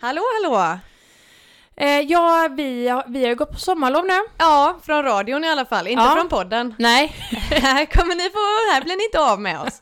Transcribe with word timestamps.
Hallå 0.00 0.22
hallå! 0.42 0.78
Eh, 1.76 2.00
ja, 2.00 2.48
vi, 2.56 2.88
har- 2.88 3.04
vi 3.06 3.20
har 3.22 3.28
ju 3.28 3.34
gått 3.34 3.52
på 3.52 3.58
sommarlov 3.58 4.04
nu. 4.06 4.18
Ja, 4.38 4.78
från 4.82 5.02
radion 5.02 5.44
i 5.44 5.48
alla 5.48 5.64
fall, 5.64 5.86
inte 5.86 6.02
Ja. 6.04 6.14
från 6.16 6.28
podden. 6.28 6.74
Nej. 6.78 7.06
här 7.50 7.86
kommer 7.86 8.14
ni 8.14 8.22
få, 8.30 8.72
här 8.74 8.82
blir 8.84 8.96
ni 8.96 9.04
inte 9.04 9.20
av 9.20 9.40
med 9.40 9.60
oss. 9.60 9.80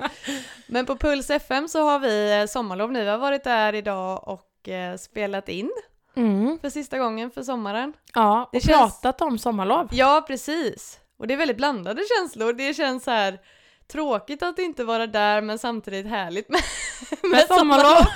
Men 0.67 0.87
på 0.87 0.97
Puls 0.97 1.31
FM 1.31 1.69
så 1.69 1.83
har 1.85 1.99
vi 1.99 2.41
eh, 2.41 2.47
sommarlov 2.47 2.93
nu. 2.93 3.05
Vi 3.05 3.11
har 3.11 3.19
varit 3.19 3.45
där 3.45 3.73
idag 3.75 4.29
och 4.29 4.69
eh, 4.69 4.97
spelat 4.97 5.49
in 5.49 5.71
Mm. 6.17 6.59
för 6.61 6.71
sista 6.71 6.99
gången 6.99 7.31
för 7.31 7.43
sommaren. 7.43 7.93
Ja, 8.15 8.43
och 8.43 8.49
Det 8.53 8.61
känns- 8.61 9.01
pratat 9.01 9.21
om 9.23 9.39
sommarlov. 9.39 9.89
Ja, 9.93 10.25
precis. 10.27 10.99
Och 11.19 11.27
det 11.27 11.35
är 11.35 11.39
väldigt 11.39 11.57
blandade 11.57 12.03
känslor. 12.19 12.53
Det 12.53 12.75
känns 12.75 13.05
så 13.05 13.11
här 13.11 13.39
tråkigt 13.93 14.43
att 14.43 14.59
inte 14.59 14.85
vara 14.85 15.07
där 15.07 15.41
men 15.41 15.59
samtidigt 15.59 16.07
härligt 16.07 16.49
med, 16.49 16.61
Med 17.31 17.47
sommarlov. 17.47 18.07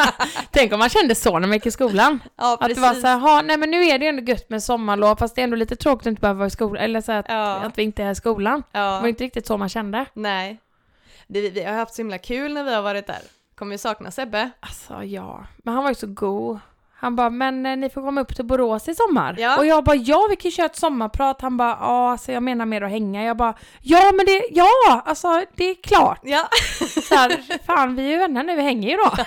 Tänk 0.50 0.72
om 0.72 0.78
man 0.78 0.88
kände 0.88 1.14
så 1.14 1.38
när 1.38 1.48
man 1.48 1.52
gick 1.56 1.66
i 1.66 1.70
skolan. 1.70 2.22
Ja, 2.36 2.56
Att 2.60 2.74
det 2.74 2.80
var 2.80 2.94
så 2.94 3.06
här, 3.06 3.18
"Ha, 3.18 3.42
nej 3.42 3.56
men 3.56 3.70
nu 3.70 3.84
är 3.84 3.98
det 3.98 4.06
ändå 4.06 4.22
gött 4.22 4.50
med 4.50 4.62
sommarlov 4.62 5.16
fast 5.16 5.34
det 5.34 5.40
är 5.40 5.44
ändå 5.44 5.56
lite 5.56 5.76
tråkigt 5.76 6.06
att 6.06 6.10
inte 6.10 6.20
behöva 6.20 6.38
vara 6.38 6.46
i 6.46 6.50
skolan. 6.50 6.84
Eller 6.84 7.00
så 7.00 7.12
här, 7.12 7.18
att, 7.20 7.26
Ja. 7.28 7.54
att 7.54 7.78
vi 7.78 7.82
inte 7.82 8.02
är 8.02 8.10
i 8.10 8.14
skolan. 8.14 8.62
Det 8.72 8.78
ja. 8.78 9.00
var 9.00 9.08
inte 9.08 9.24
riktigt 9.24 9.46
så 9.46 9.56
man 9.58 9.68
kände. 9.68 10.04
Nej. 10.14 10.58
Det, 11.26 11.50
vi 11.50 11.64
har 11.64 11.72
haft 11.74 11.94
så 11.94 12.00
himla 12.02 12.18
kul 12.18 12.52
när 12.54 12.64
vi 12.64 12.74
har 12.74 12.82
varit 12.82 13.06
där. 13.06 13.20
Kommer 13.54 13.72
ju 13.74 13.78
sakna 13.78 14.10
Sebbe. 14.10 14.50
Alltså 14.60 15.04
ja, 15.04 15.46
men 15.56 15.74
han 15.74 15.82
var 15.82 15.90
ju 15.90 15.94
så 15.94 16.06
god. 16.06 16.58
Han 17.02 17.16
bara, 17.16 17.30
men 17.30 17.66
eh, 17.66 17.76
ni 17.76 17.90
får 17.90 18.02
komma 18.02 18.20
upp 18.20 18.36
till 18.36 18.44
Borås 18.44 18.88
i 18.88 18.94
sommar. 18.94 19.36
Ja. 19.38 19.58
Och 19.58 19.66
jag 19.66 19.84
bara, 19.84 19.96
ja 19.96 20.26
vi 20.30 20.36
kan 20.36 20.48
ju 20.50 20.54
köra 20.54 20.66
ett 20.66 20.76
sommarprat. 20.76 21.40
Han 21.40 21.56
bara, 21.56 21.78
ja 21.80 22.10
alltså 22.10 22.32
jag 22.32 22.42
menar 22.42 22.66
mer 22.66 22.82
att 22.82 22.90
hänga. 22.90 23.24
Jag 23.24 23.36
bara, 23.36 23.54
ja 23.80 24.12
men 24.14 24.26
det, 24.26 24.44
ja 24.50 25.02
alltså 25.04 25.44
det 25.54 25.64
är 25.64 25.74
klart. 25.82 26.20
Ja. 26.22 26.48
Så 27.08 27.14
här, 27.14 27.58
fan 27.66 27.96
vi 27.96 28.06
är 28.06 28.10
ju 28.10 28.18
vänner 28.18 28.42
nu, 28.42 28.56
vi 28.56 28.62
hänger 28.62 28.90
ju 28.90 28.96
då. 28.96 29.10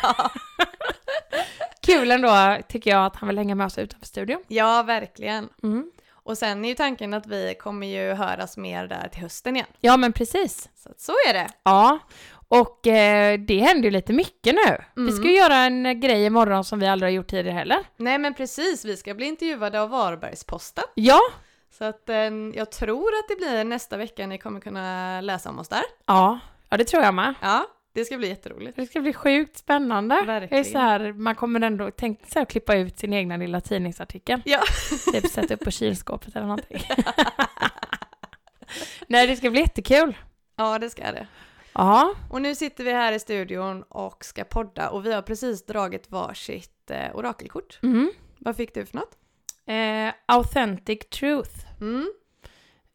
Kul 1.86 2.12
ändå 2.12 2.58
tycker 2.70 2.92
jag 2.92 3.06
att 3.06 3.16
han 3.16 3.28
vill 3.28 3.38
hänga 3.38 3.56
med 3.56 3.66
oss 3.66 3.78
utanför 3.78 4.08
studion. 4.08 4.44
ja, 4.48 4.84
verkligen. 4.84 5.50
Mm. 5.64 5.92
Och 6.14 6.38
sen 6.38 6.66
är 6.66 6.70
ju 6.70 6.76
tanken 6.76 7.14
att 7.14 7.28
vi 7.28 7.56
kommer 7.60 7.88
ju 7.88 8.14
höras 8.14 8.58
mer 8.58 8.88
där 8.88 9.08
till 9.12 9.22
hösten 9.22 9.56
igen. 9.56 9.67
Ja 9.80 9.98
men 9.98 10.14
precis. 10.14 10.70
Så 10.76 10.89
att 10.89 11.00
så 11.02 11.12
är 11.30 11.34
det. 11.34 11.48
Ja, 11.64 12.00
och 12.61 12.88
eh, 12.88 13.39
det 13.39 13.59
händer 13.59 13.84
ju 13.84 13.92
lite 13.92 14.14
mycket 14.14 14.56
nu. 14.56 14.78
Vi 14.95 15.02
Mm. 15.02 15.16
ska 15.16 15.28
ju 15.28 15.36
göra 15.36 15.56
en 15.56 16.00
grej 16.00 16.25
imorgon 16.25 16.64
som 16.64 16.80
vi 16.80 16.88
aldrig 16.88 17.11
har 17.11 17.16
gjort 17.16 17.28
tidigare 17.28 17.58
heller. 17.58 17.78
Nej 17.98 18.17
men 18.17 18.34
precis, 18.34 18.86
vi 18.86 18.98
ska 18.98 19.14
bli 19.14 19.25
intervjuade 19.25 19.81
av 19.81 19.89
Varbergsposten. 19.89 20.83
Ja, 20.95 21.20
Så 21.78 21.83
att 21.83 22.09
eh, 22.09 22.16
jag 22.56 22.72
tror 22.72 23.08
att 23.16 23.28
det 23.28 23.36
blir 23.36 23.64
nästa 23.64 23.98
vecka 23.98 24.28
ni 24.28 24.38
kommer 24.38 24.59
kunna 24.59 25.22
läsa 25.22 25.50
om 25.50 25.59
oss 25.59 25.67
där. 25.70 25.83
ja, 26.06 26.39
ja 26.70 26.78
det 26.78 26.83
tror 26.83 27.03
jag 27.03 27.14
med. 27.14 27.33
Ja, 27.42 27.66
det 27.94 28.06
ska 28.06 28.17
bli 28.17 28.28
jätteroligt. 28.30 28.76
Det 28.76 28.86
ska 28.86 29.02
bli 29.02 29.14
sjukt 29.14 29.58
spännande. 29.58 30.16
Verkligen. 30.26 30.64
Det 30.64 30.70
är 30.70 30.72
så 30.72 30.78
här, 30.78 31.14
man 31.14 31.36
kommer 31.36 31.61
ändå, 31.61 31.92
tänk 31.92 32.20
så 32.33 32.39
här, 32.39 32.45
klippa 32.45 32.76
ut 32.76 33.00
sin 33.00 33.14
egna 33.14 33.38
lilla 33.38 33.61
tidningsartikel. 33.61 34.42
Ja. 34.45 34.59
Typ 35.14 35.31
sätta 35.31 35.53
upp 35.53 35.64
på 35.64 35.72
kylskåpet 35.72 36.36
eller 36.36 36.48
någonting. 36.48 36.81
Nej, 39.08 39.28
det 39.28 39.36
ska 39.36 39.50
bli 39.50 39.59
jättekul. 39.59 40.17
Ja, 40.56 40.80
det 40.80 40.89
ska 40.89 41.11
det. 41.11 41.28
Ja, 41.76 42.16
Och 42.30 42.42
nu 42.42 42.56
sitter 42.56 42.84
vi 42.84 42.92
här 42.92 43.14
i 43.14 43.20
studion 43.20 43.84
och 43.84 44.26
ska 44.26 44.44
podda 44.44 44.89
och 44.89 45.05
vi 45.05 45.14
har 45.14 45.22
precis 45.22 45.66
dragit 45.66 46.11
varsitt 46.11 46.92
eh, 46.92 47.16
orakelkort. 47.16 47.80
mm. 47.83 48.11
Vad 48.39 48.55
fick 48.55 48.73
du 48.73 48.86
för 48.86 48.98
något? 48.98 49.17
eh, 49.66 50.14
authentic 50.26 50.99
truth. 51.10 51.66
Mm. 51.82 52.11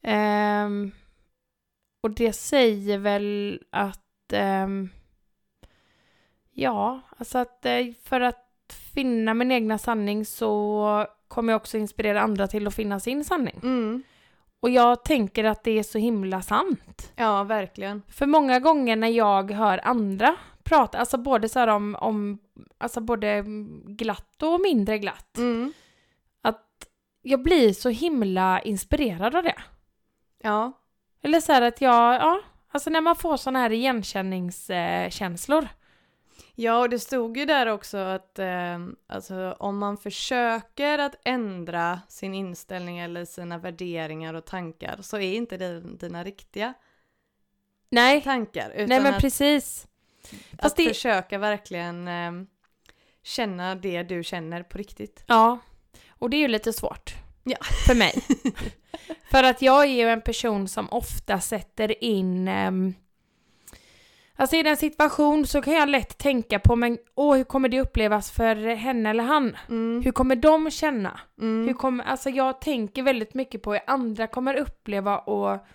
Ehm, 0.02 0.92
och 2.02 2.10
det 2.10 2.32
säger 2.32 2.98
väl 2.98 3.60
att, 3.70 4.32
ehm, 4.32 4.88
ja, 6.50 7.00
alltså 7.18 7.38
att 7.38 7.66
eh, 7.66 7.86
för 8.02 8.20
att 8.20 8.46
finna 8.94 9.34
min 9.34 9.52
egna 9.52 9.78
sanning 9.78 10.26
så 10.26 11.06
kommer 11.28 11.52
jag 11.52 11.60
också 11.60 11.78
inspirera 11.78 12.20
andra 12.20 12.46
till 12.46 12.66
att 12.66 12.74
finna 12.74 13.00
sin 13.00 13.24
sanning. 13.24 13.60
Mm. 13.62 14.02
Och 14.60 14.70
jag 14.70 15.04
tänker 15.04 15.44
att 15.44 15.64
det 15.64 15.78
är 15.78 15.82
så 15.82 15.98
himla 15.98 16.42
sant. 16.42 17.12
Ja, 17.16 17.44
verkligen. 17.44 18.02
För 18.08 18.26
många 18.26 18.58
gånger 18.60 18.96
när 18.96 19.08
jag 19.08 19.50
hör 19.50 19.80
andra 19.84 20.36
prata, 20.62 20.98
alltså 20.98 21.18
både 21.18 21.48
så 21.48 21.70
om, 21.70 21.96
om 22.00 22.38
alltså 22.78 23.00
både 23.00 23.44
glatt 23.86 24.42
och 24.42 24.60
mindre 24.60 24.98
glatt, 24.98 25.36
Mm. 25.38 25.72
jag 27.22 27.42
blir 27.42 27.72
så 27.72 27.88
himla 27.88 28.60
inspirerad 28.60 29.36
av 29.36 29.42
det. 29.42 29.58
Ja. 30.42 30.72
Eller 31.22 31.40
så 31.40 31.52
här 31.52 31.62
att 31.62 31.80
jag, 31.80 32.14
ja, 32.14 32.40
alltså 32.72 32.90
när 32.90 33.00
man 33.00 33.16
får 33.16 33.36
sådana 33.36 33.58
här 33.58 33.72
igenkänningskänslor. 33.72 35.68
Ja, 36.54 36.78
och 36.78 36.88
det 36.88 36.98
stod 36.98 37.36
ju 37.36 37.44
där 37.44 37.66
också 37.66 37.96
att 37.96 38.38
eh, 38.38 38.78
alltså, 39.06 39.56
om 39.58 39.78
man 39.78 39.96
försöker 39.96 40.98
att 40.98 41.14
ändra 41.24 42.00
sin 42.08 42.34
inställning 42.34 42.98
eller 42.98 43.24
sina 43.24 43.58
värderingar 43.58 44.34
och 44.34 44.44
tankar 44.44 44.98
så 45.02 45.16
är 45.16 45.34
inte 45.34 45.56
det 45.56 45.80
dina 45.80 46.24
riktiga 46.24 46.74
Nej, 47.90 48.22
tankar. 48.22 48.70
Utan 48.70 48.88
nej 48.88 49.00
men 49.00 49.14
att, 49.14 49.20
precis. 49.20 49.86
att 50.52 50.62
Fast 50.62 50.76
det, 50.76 50.88
försöka 50.88 51.38
verkligen 51.38 52.08
eh, 52.08 52.32
känna 53.22 53.74
det 53.74 54.02
du 54.02 54.24
känner 54.24 54.62
på 54.62 54.78
riktigt. 54.78 55.24
ja, 55.26 55.58
och 56.08 56.30
det 56.30 56.36
är 56.36 56.40
ju 56.40 56.48
lite 56.48 56.72
svårt. 56.72 57.14
Ja. 57.44 57.58
För 57.86 57.94
mig. 57.94 58.22
för 59.30 59.42
att 59.42 59.62
jag 59.62 59.82
är 59.84 59.94
ju 59.94 60.08
en 60.08 60.20
person 60.20 60.68
som 60.68 60.90
ofta 60.90 61.40
sätter 61.40 62.04
in 62.04 62.48
ehm, 62.48 62.94
Alltså 64.40 64.56
i 64.56 64.62
den 64.62 64.76
situation 64.76 65.46
så 65.46 65.62
kan 65.62 65.74
jag 65.74 65.88
lätt 65.88 66.18
tänka 66.18 66.58
på 66.58 66.76
men 66.76 66.98
åh 67.14 67.36
hur 67.36 67.44
kommer 67.44 67.68
det 67.68 67.80
upplevas 67.80 68.30
för 68.30 68.74
henne 68.74 69.10
eller 69.10 69.24
han? 69.24 69.56
Mm. 69.68 70.02
Hur 70.02 70.12
kommer 70.12 70.36
de 70.36 70.70
känna? 70.70 71.20
Mm. 71.40 71.66
Hur 71.66 71.74
kommer, 71.74 72.04
alltså 72.04 72.30
jag 72.30 72.60
tänker 72.60 73.02
väldigt 73.02 73.34
mycket 73.34 73.62
på 73.62 73.72
hur 73.72 73.80
andra 73.86 74.26
kommer 74.26 74.54
uppleva 74.54 75.18
och, 75.18 75.66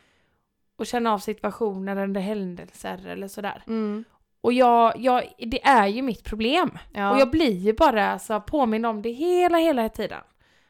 och 0.78 0.86
känna 0.86 1.14
av 1.14 1.20
situationer 1.20 1.96
eller 1.96 2.20
händelser 2.20 3.08
eller 3.08 3.28
sådär. 3.28 3.64
Mm. 3.68 4.04
Och 4.42 4.54
jag, 4.54 4.94
jag, 4.98 5.24
det 5.38 5.66
är 5.66 5.88
ju 5.88 6.02
mitt 6.02 6.24
problem. 6.24 6.78
Ja. 6.94 7.12
Och 7.12 7.20
jag 7.20 7.32
blir 7.32 7.54
ju 7.54 7.74
bara 7.74 8.12
alltså, 8.12 8.42
påmind 8.42 8.86
om 8.86 9.02
det 9.02 9.12
hela, 9.12 9.58
hela 9.58 9.90
tiden. 9.90 10.22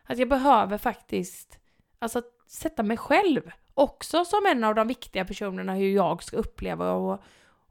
Att 0.03 0.17
jag 0.17 0.29
behöver 0.29 0.77
faktiskt 0.77 1.59
alltså, 1.99 2.21
sätta 2.47 2.83
mig 2.83 2.97
själv 2.97 3.51
också 3.73 4.25
som 4.25 4.45
en 4.45 4.63
av 4.63 4.75
de 4.75 4.87
viktiga 4.87 5.25
personerna 5.25 5.75
hur 5.75 5.89
jag 5.89 6.23
ska 6.23 6.37
uppleva 6.37 6.91
och, 6.91 7.21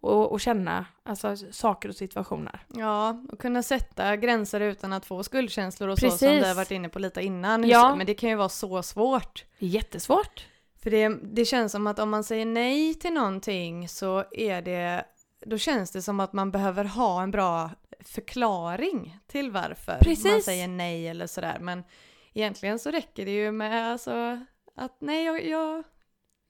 och, 0.05 0.33
och 0.33 0.41
känna 0.41 0.87
alltså, 1.03 1.37
saker 1.51 1.89
och 1.89 1.97
situationer. 1.97 2.61
Ja, 2.69 3.23
och 3.33 3.39
kunna 3.39 3.63
sätta 3.63 4.17
gränser 4.17 4.61
utan 4.61 4.93
att 4.93 5.07
få 5.07 5.23
skuldkänslor 5.23 5.89
och 5.89 5.99
så 5.99 6.11
som 6.11 6.19
Precis. 6.19 6.43
du 6.43 6.49
har 6.49 6.55
varit 6.55 6.71
inne 6.71 6.89
på 6.89 6.99
lite 6.99 7.23
innan. 7.23 7.69
Ja. 7.69 7.97
Men 7.97 8.07
det 8.07 8.15
kan 8.15 8.29
ju 8.29 8.37
vara 8.37 8.49
så 8.49 8.83
svårt. 8.83 9.45
Jättesvårt. 9.59 10.47
För 10.83 10.91
det, 10.91 11.09
det 11.09 11.45
känns 11.45 11.73
som 11.73 11.87
att 11.87 11.99
om 11.99 12.11
man 12.11 12.25
säger 12.25 12.47
nej 12.47 12.95
till 12.95 13.13
någonting 13.13 13.89
så 13.89 14.25
är 14.31 14.63
det, 14.63 15.05
då 15.47 15.59
känns 15.59 15.91
det 15.91 16.03
som 16.03 16.21
att 16.21 16.33
man 16.33 16.51
behöver 16.51 16.85
ha 16.85 17.23
en 17.23 17.31
bra 17.31 17.71
förklaring 18.01 19.19
till 19.27 19.51
varför 19.51 19.99
Precis. 20.01 20.25
man 20.25 20.43
säger 20.43 20.69
nej 20.69 21.09
eller 21.09 21.27
sådär. 21.27 21.59
Men 21.61 21.85
egentligen 22.33 22.79
så 22.79 22.91
räcker 22.91 23.25
det 23.25 23.31
ju 23.31 23.53
med 23.53 23.93
alltså 23.93 24.41
att 24.77 24.97
nej, 24.99 25.25
jag, 25.25 25.47
jag, 25.47 25.85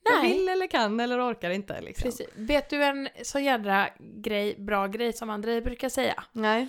jag 0.09 0.23
Nej. 0.23 0.33
vill 0.33 0.49
eller 0.49 0.67
kan 0.67 0.99
eller 0.99 1.31
orkar 1.31 1.49
inte 1.49 1.81
liksom. 1.81 2.03
Precis. 2.03 2.27
Vet 2.35 2.69
du 2.69 2.83
en 2.83 3.09
så 3.23 3.39
jädra 3.39 3.89
grej, 3.99 4.55
bra 4.59 4.87
grej 4.87 5.13
som 5.13 5.29
Andrei 5.29 5.61
brukar 5.61 5.89
säga? 5.89 6.23
Nej. 6.31 6.67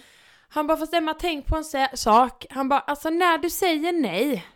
Han 0.49 0.67
bara, 0.67 0.77
fast 0.79 0.95
Emma 0.95 1.15
tänk 1.15 1.47
på 1.47 1.57
en 1.57 1.65
sa- 1.65 1.89
sak. 1.95 2.47
Han 2.51 2.69
bara, 2.69 2.81
alltså 2.81 3.11
när 3.11 3.39
du 3.39 3.51
säger 3.51 3.93
nej 3.93 4.47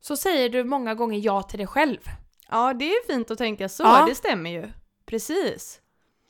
så 0.00 0.16
säger 0.16 0.48
du 0.48 0.64
många 0.64 0.94
gånger 0.94 1.18
ja 1.24 1.42
till 1.42 1.58
dig 1.58 1.66
själv. 1.66 1.98
Ja, 2.50 2.72
det 2.72 2.84
är 2.84 3.06
fint 3.06 3.30
att 3.30 3.38
tänka 3.38 3.68
så, 3.68 3.82
Ja. 3.82 4.04
det 4.08 4.14
stämmer 4.14 4.50
ju. 4.50 4.68
Precis. 5.06 5.80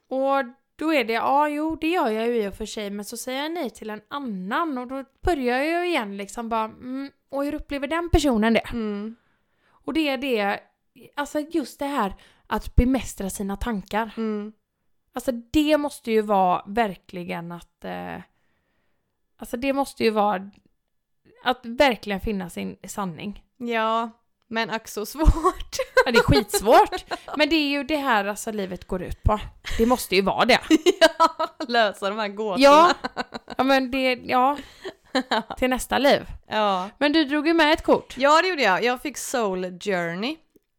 Och 0.09 0.45
då 0.77 0.93
är 0.95 1.05
det, 1.05 1.13
ja 1.13 1.49
jo 1.49 1.77
det 1.81 1.89
gör 1.89 2.11
jag 2.11 2.27
ju 2.29 2.43
i 2.43 2.49
och 2.49 2.55
för 2.55 2.67
sig 2.67 2.91
men 2.91 3.05
så 3.05 3.17
säger 3.17 3.43
jag 3.43 3.53
nej 3.53 3.71
till 3.71 3.91
en 3.91 4.01
annan 4.09 4.79
och 4.79 4.87
då 4.87 5.05
börjar 5.23 5.59
jag 5.59 5.85
ju 5.85 5.91
igen 5.91 6.17
liksom 6.17 6.49
bara, 6.49 6.65
mm, 6.65 7.11
och 7.29 7.45
hur 7.45 7.55
upplever 7.55 7.87
den 7.89 8.11
personen 8.11 8.55
det? 8.55 8.61
Mm. 8.73 9.17
Och 9.69 9.93
det 9.93 10.09
är 10.09 10.19
det, 10.19 10.61
alltså 11.15 11.41
just 11.41 11.79
det 11.79 11.87
här 11.87 12.15
att 12.47 12.75
bemästra 12.75 13.31
sina 13.31 13.57
tankar. 13.57 14.11
Mm. 14.17 14.53
Alltså 15.13 15.33
det 15.33 15.79
måste 15.79 16.11
ju 16.11 16.23
vara 16.23 16.63
verkligen 16.67 17.53
att, 17.53 17.85
eh, 17.85 18.17
alltså 19.37 19.57
det 19.57 19.73
måste 19.73 20.05
ju 20.05 20.11
vara 20.11 20.51
att 21.45 21.61
verkligen 21.63 22.21
finna 22.21 22.51
sin 22.51 22.77
sanning. 22.87 23.45
Ja, 23.57 24.11
men 24.49 24.71
ack 24.71 24.89
så 24.89 25.07
svårt. 25.07 25.77
Ja, 26.05 26.13
det 26.13 26.19
är 26.19 26.23
skitsvårt. 26.23 27.05
men 27.37 27.49
det 27.49 27.57
är 27.57 27.69
ju 27.69 27.85
det 27.85 27.97
här 27.97 28.25
alltså 28.25 28.53
livet 28.53 28.85
går 28.85 29.03
ut 29.03 29.23
på. 29.23 29.41
Det 29.79 29.87
måste 29.87 30.17
ju 30.17 30.23
vara 30.23 30.45
det. 30.45 30.61
ja, 31.01 31.49
lösa 31.69 32.11
de 32.11 32.19
här 32.19 32.29
gåtorna. 32.29 32.65
Ja, 32.65 32.95
ja 33.57 33.65
men 33.65 33.91
det, 33.91 34.15
ja. 34.15 34.57
Till 35.59 35.71
nästa 35.71 35.99
liv. 35.99 36.27
ja. 36.49 36.91
Men 36.99 37.13
du 37.13 37.25
drog 37.25 37.47
ju 37.47 37.55
med 37.55 37.73
ett 37.73 37.83
kort. 37.83 38.15
Ja, 38.19 38.43
det 38.43 38.49
gjorde 38.49 38.63
jag. 38.63 38.85
Jag 38.85 39.03
fick 39.03 39.17
Soul 39.17 39.79
Journey. 39.81 40.37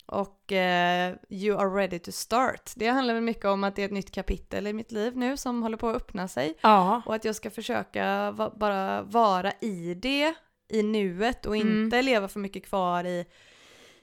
Och 0.08 0.52
eh, 0.52 1.14
You 1.30 1.58
are 1.60 1.70
ready 1.82 2.00
to 2.00 2.12
start. 2.12 2.72
Det 2.76 2.88
handlar 2.88 3.14
väl 3.14 3.24
mycket 3.24 3.46
om 3.46 3.64
att 3.64 3.76
det 3.76 3.82
är 3.82 3.86
ett 3.86 3.92
nytt 3.92 4.12
kapitel 4.12 4.68
i 4.68 4.74
mitt 4.74 4.92
liv 4.92 5.18
nu 5.18 5.38
som 5.38 5.62
håller 5.64 5.78
på 5.78 5.90
att 5.90 5.96
öppna 5.96 6.28
sig. 6.28 6.58
Ja. 6.62 7.02
Och 7.06 7.16
att 7.16 7.26
jag 7.26 7.36
ska 7.36 7.50
försöka 7.50 8.32
va 8.32 8.54
bara 8.56 9.02
vara 9.02 9.52
i 9.62 9.94
det, 9.94 10.34
i 10.70 10.84
nuet 10.84 11.46
och 11.46 11.56
Mm. 11.56 11.84
inte 11.84 12.02
leva 12.02 12.28
för 12.28 12.40
mycket 12.40 12.66
kvar 12.66 13.04
i, 13.04 13.26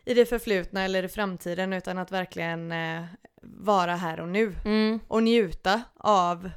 i 0.05 0.15
det 0.15 0.27
förflutna 0.27 0.85
eller 0.85 1.03
i 1.03 1.09
framtiden 1.09 1.73
utan 1.73 1.99
att 1.99 2.13
verkligen 2.13 2.73
eh, 2.73 3.05
vara 3.43 3.97
här 3.97 4.21
och 4.21 4.29
nu. 4.29 4.55
Mm. 4.65 5.01
Och 5.09 5.23
njuta 5.23 5.83
av 5.97 6.51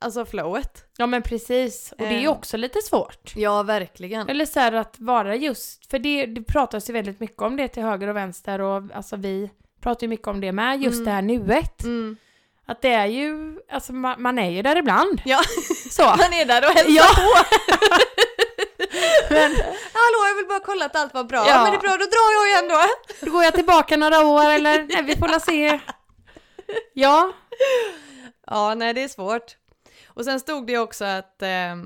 alltså 0.00 0.24
flowet. 0.26 0.84
Ja 0.96 1.06
men 1.06 1.22
precis, 1.22 1.92
och 1.92 1.98
det 1.98 2.06
är 2.06 2.18
ju 2.20 2.24
Eh. 2.26 2.30
också 2.32 2.56
lite 2.56 2.80
svårt. 2.82 3.32
Ja, 3.36 3.62
verkligen. 3.62 4.28
Eller 4.28 4.46
så 4.46 4.60
här 4.60 4.72
att 4.72 4.94
vara 4.98 5.36
just, 5.36 5.90
för 5.90 5.98
det, 5.98 6.26
det 6.26 6.42
pratas 6.42 6.88
ju 6.88 6.92
väldigt 6.92 7.20
mycket 7.20 7.42
om 7.42 7.56
det 7.56 7.68
till 7.68 7.82
höger 7.82 8.08
och 8.08 8.16
vänster 8.16 8.60
och 8.60 8.82
alltså 8.94 9.16
vi 9.16 9.50
pratar 9.80 10.02
ju 10.04 10.08
mycket 10.08 10.26
om 10.28 10.40
det 10.40 10.52
med, 10.52 10.82
just 10.82 10.94
Mm. 10.94 11.04
det 11.04 11.10
här 11.10 11.22
nuet. 11.22 11.82
Mm. 11.84 12.16
Att 12.68 12.82
det 12.82 12.92
är 12.92 13.06
ju, 13.06 13.58
alltså 13.70 13.92
man, 13.92 14.22
man 14.22 14.38
är 14.38 14.50
ju 14.50 14.62
där 14.62 14.76
ibland. 14.76 15.22
Ja. 15.24 15.40
Så. 15.90 16.02
Man 16.18 16.32
är 16.32 16.44
där 16.44 16.62
och 16.68 16.70
hälsar 16.72 16.92
Ja. 16.92 17.04
på. 17.16 17.56
Men 19.34 19.50
Hallå, 19.92 20.26
jag 20.28 20.34
vill 20.36 20.46
bara 20.48 20.60
kolla 20.60 20.84
att 20.84 20.96
allt 20.96 21.14
var 21.14 21.24
bra. 21.24 21.44
Ja. 21.48 21.62
Men 21.62 21.70
det 21.72 21.76
är 21.76 21.80
bra, 21.80 21.90
då 21.90 21.96
drar 21.96 22.32
jag 22.34 22.48
igen 22.48 22.68
då. 22.68 22.80
då 23.26 23.32
går 23.32 23.44
jag 23.44 23.54
tillbaka 23.54 23.96
några 23.96 24.26
år 24.26 24.50
eller, 24.50 24.86
nej 24.88 25.02
vi 25.02 25.16
får 25.16 25.28
la 25.28 25.40
se. 25.40 25.80
Ja, 26.92 27.32
Ja, 28.46 28.74
nej 28.74 28.94
det 28.94 29.02
är 29.02 29.08
svårt. 29.08 29.56
Och 30.06 30.24
sen 30.24 30.40
stod 30.40 30.66
det 30.66 30.78
också 30.78 31.04
att, 31.04 31.42
eh, 31.42 31.76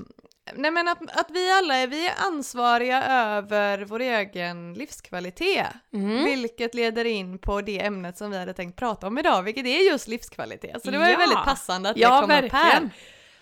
nej 0.53 0.71
men 0.71 0.87
att, 0.87 1.19
att 1.19 1.31
vi 1.31 1.51
alla 1.51 1.75
är, 1.75 1.87
vi 1.87 2.07
är 2.07 2.13
ansvariga 2.17 3.03
över 3.03 3.85
vår 3.85 3.99
egen 3.99 4.73
livskvalitet. 4.73 5.67
mm. 5.93 6.23
Vilket 6.25 6.73
leder 6.75 7.05
in 7.05 7.39
på 7.39 7.61
det 7.61 7.81
ämnet 7.85 8.17
som 8.17 8.31
vi 8.31 8.37
hade 8.37 8.53
tänkt 8.53 8.75
prata 8.75 9.07
om 9.07 9.17
idag, 9.17 9.43
vilket 9.43 9.65
är 9.65 9.91
just 9.91 10.07
livskvalitet. 10.07 10.81
Så 10.85 10.91
det 10.91 10.97
var 10.97 11.05
ju 11.05 11.11
Ja. 11.11 11.17
väldigt 11.17 11.43
passande 11.45 11.89
att 11.89 11.95
det 11.95 12.01
ja 12.01 12.21
kom 12.21 12.23
upp 12.23 12.31
här. 12.31 12.41
verkligen. 12.41 12.89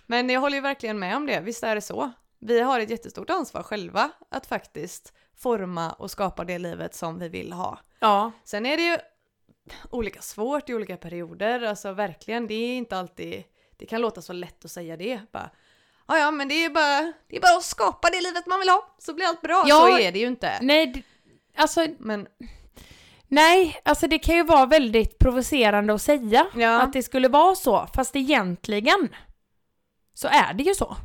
Men 0.05 0.29
jag 0.29 0.41
håller 0.41 0.55
ju 0.55 0.61
verkligen 0.61 0.99
med 0.99 1.15
om 1.15 1.25
det, 1.25 1.39
visst 1.39 1.63
är 1.63 1.75
det 1.75 1.81
så. 1.81 2.11
Vi 2.39 2.59
har 2.61 2.79
ett 2.79 2.89
jättestort 2.89 3.29
ansvar 3.29 3.63
själva 3.63 4.11
att 4.31 4.45
faktiskt 4.45 5.13
forma 5.37 5.91
och 5.91 6.11
skapa 6.11 6.43
det 6.45 6.57
livet 6.57 6.95
som 6.95 7.19
vi 7.19 7.29
vill 7.29 7.53
ha. 7.53 7.79
Ja, 7.99 8.31
Sen 8.43 8.65
är 8.65 8.77
det 8.77 8.83
ju 8.83 8.97
olika 9.89 10.21
svårt 10.21 10.69
i 10.69 10.73
olika 10.73 10.97
perioder, 10.97 11.61
alltså 11.63 11.91
verkligen, 11.91 12.47
det 12.47 12.53
är 12.53 12.77
inte 12.77 12.97
alltid, 12.97 13.43
det 13.79 13.85
kan 13.85 14.01
låta 14.01 14.21
så 14.21 14.33
lätt 14.33 14.65
att 14.65 14.71
säga 14.71 14.97
det, 14.97 15.21
bara 15.31 15.49
Ja, 16.07 16.17
ja, 16.17 16.31
men 16.31 16.47
det 16.47 16.65
är 16.65 16.69
bara, 16.69 17.13
det 17.27 17.35
är 17.35 17.41
bara 17.41 17.57
att 17.57 17.63
skapa 17.63 18.09
det 18.09 18.21
livet 18.21 18.45
man 18.47 18.59
vill 18.59 18.69
ha, 18.69 18.95
så 18.97 19.13
blir 19.13 19.25
allt 19.25 19.41
bra. 19.41 19.63
Ja. 19.67 19.75
Så 19.75 19.97
är 19.97 20.11
det 20.11 20.19
ju 20.19 20.27
inte. 20.27 20.57
nej, 20.61 21.03
alltså 21.55 21.87
Men 21.99 22.27
nej, 23.27 23.81
alltså 23.85 24.07
det 24.07 24.19
kan 24.19 24.35
ju 24.35 24.43
vara 24.43 24.65
väldigt 24.65 25.19
provocerande 25.19 25.93
att 25.93 26.01
säga 26.01 26.47
ja, 26.55 26.81
att 26.81 26.93
det 26.93 27.03
skulle 27.03 27.27
vara 27.27 27.55
så, 27.55 27.87
fast 27.95 28.15
egentligen 28.15 29.15
så 30.13 30.27
är 30.27 30.53
det 30.53 30.63
ju 30.63 30.75
så. 30.75 30.97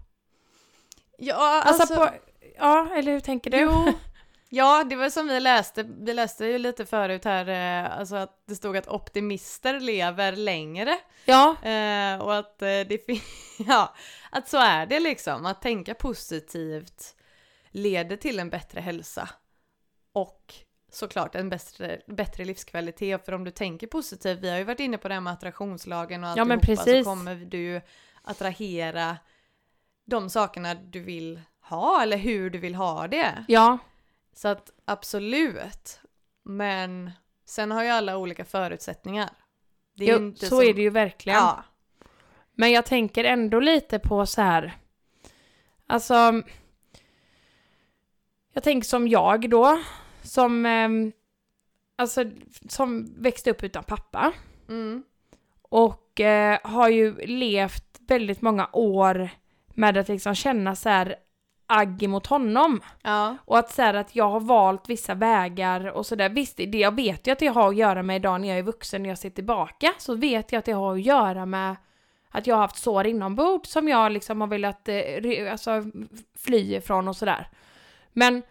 ja 1.19 1.63
Alltså, 1.65 1.83
alltså, 1.83 1.97
på, 1.97 2.11
ja, 2.59 2.89
eller 2.95 3.13
hur 3.13 3.21
tänker 3.21 3.51
du? 3.51 3.59
jo, 3.61 3.71
ja, 4.49 4.85
det 4.85 4.97
var 4.97 5.11
som 5.11 5.29
vi 5.29 5.41
läste, 5.41 5.83
vi 5.83 6.15
läste 6.15 6.47
ju 6.47 6.59
lite 6.59 6.87
förut 6.87 7.25
här, 7.25 7.49
eh, 7.49 7.99
alltså 7.99 8.17
att 8.17 8.43
det 8.47 8.55
stod 8.55 8.77
att 8.77 8.89
optimister 8.89 9.81
lever 9.81 10.33
längre. 10.37 10.99
Ja, 11.25 11.57
Eh, 11.63 12.19
och 12.23 12.37
att 12.37 12.63
eh, 12.63 12.67
det 12.67 12.99
ja, 13.59 13.95
att 14.31 14.49
så 14.49 14.59
är 14.59 14.87
det 14.87 15.01
liksom. 15.01 15.47
Att 15.47 15.63
tänka 15.63 15.95
positivt 15.95 17.17
leder 17.71 18.17
till 18.17 18.39
en 18.39 18.51
bättre 18.51 18.81
hälsa. 18.81 19.29
Och 20.13 20.55
såklart 20.93 21.35
en 21.35 21.49
bättre, 21.49 22.01
bättre 22.07 22.45
livskvalitet. 22.45 23.25
För 23.25 23.33
om 23.33 23.45
du 23.45 23.51
tänker 23.51 23.87
positivt, 23.87 24.39
vi 24.39 24.51
har 24.51 24.59
ju 24.59 24.65
varit 24.65 24.81
inne 24.81 24.99
på 24.99 25.09
det 25.09 25.15
här 25.15 25.21
med 25.21 25.33
attraktionslagen 25.33 26.25
och 26.25 26.31
Ja, 26.37 26.45
men 26.45 26.59
alltihopa, 26.59 26.83
så 26.83 26.85
precis. 26.85 27.07
kommer 27.07 27.35
du 27.35 27.81
attrahera 28.23 29.17
de 30.05 30.31
sakerna 30.31 30.75
du 30.75 31.01
vill 31.01 31.41
ha 31.61 32.03
eller 32.03 32.17
hur 32.17 32.51
du 32.51 32.59
vill 32.59 32.75
ha 32.75 33.09
det. 33.09 33.45
ja, 33.49 33.79
Så 34.35 34.49
att 34.49 34.71
absolut. 34.85 36.01
Men 36.43 37.11
sen 37.45 37.71
har 37.71 37.83
ju 37.83 37.89
alla 37.89 38.17
olika 38.17 38.45
förutsättningar. 38.45 39.31
Det 39.97 40.05
är 40.05 40.13
jo, 40.13 40.17
inte 40.27 40.47
så 40.47 40.57
som- 40.61 40.69
är 40.69 40.75
det 40.75 40.83
ju 40.83 40.91
verkligen. 40.91 41.39
Ja. 41.39 41.65
Men 42.55 42.73
jag 42.73 42.87
tänker 42.87 43.25
ändå 43.25 43.61
lite 43.61 43.99
på 43.99 44.27
så 44.27 44.43
här. 44.43 44.77
Alltså. 45.87 46.43
Jag 48.53 48.63
tänker 48.63 48.87
som 48.89 49.09
jag 49.09 49.51
då. 49.51 49.83
Som. 50.23 50.67
ehm, 50.67 51.13
alltså 51.97 52.25
som 52.69 53.15
växte 53.23 53.51
upp 53.51 53.63
utan 53.63 53.85
pappa. 53.85 54.33
Mm. 54.69 55.05
Och 55.63 56.21
eh, 56.21 56.59
har 56.65 56.89
ju 56.89 57.27
levt 57.27 58.01
väldigt 58.01 58.43
många 58.43 58.69
år 58.73 59.31
med 59.75 59.97
att 59.97 60.09
liksom 60.09 60.35
känna 60.35 60.77
så 60.77 60.89
här 60.89 61.17
agg 61.67 62.09
mot 62.09 62.27
honom. 62.27 62.81
Ja. 63.03 63.37
Och 63.45 63.59
att 63.59 63.79
här, 63.79 63.95
att 63.95 64.17
jag 64.17 64.29
har 64.29 64.41
valt 64.41 64.89
vissa 64.89 65.15
vägar 65.15 65.87
och 65.91 66.07
sådär. 66.07 66.29
Visst, 66.29 66.57
det, 66.57 66.79
jag 66.79 66.95
vet 66.95 67.27
ju 67.27 67.31
att 67.33 67.39
det 67.39 67.47
har 67.47 67.69
att 67.69 67.77
göra 67.77 68.03
med 68.03 68.17
idag 68.17 68.41
när 68.41 68.49
jag 68.49 68.59
är 68.59 68.63
vuxen 68.63 69.03
när 69.03 69.09
jag 69.09 69.19
ser 69.19 69.31
tillbaka. 69.31 69.93
Så 69.99 70.15
vet 70.15 70.53
jag 70.53 70.59
att 70.59 70.65
det 70.65 70.73
har 70.73 70.95
att 70.95 71.03
göra 71.03 71.47
med 71.47 71.77
att 72.31 72.47
jag 72.47 72.55
har 72.55 72.63
haft 72.63 72.77
sår 72.77 73.07
inombords 73.07 73.71
som 73.71 73.89
jag 73.89 74.13
liksom 74.13 74.41
har 74.41 74.49
velat 74.49 74.89
eh, 74.89 75.53
alltså, 75.53 75.83
fly 76.39 76.75
ifrån 76.75 77.09
och 77.09 77.17
sådär. 77.17 77.49
Men 78.13 78.43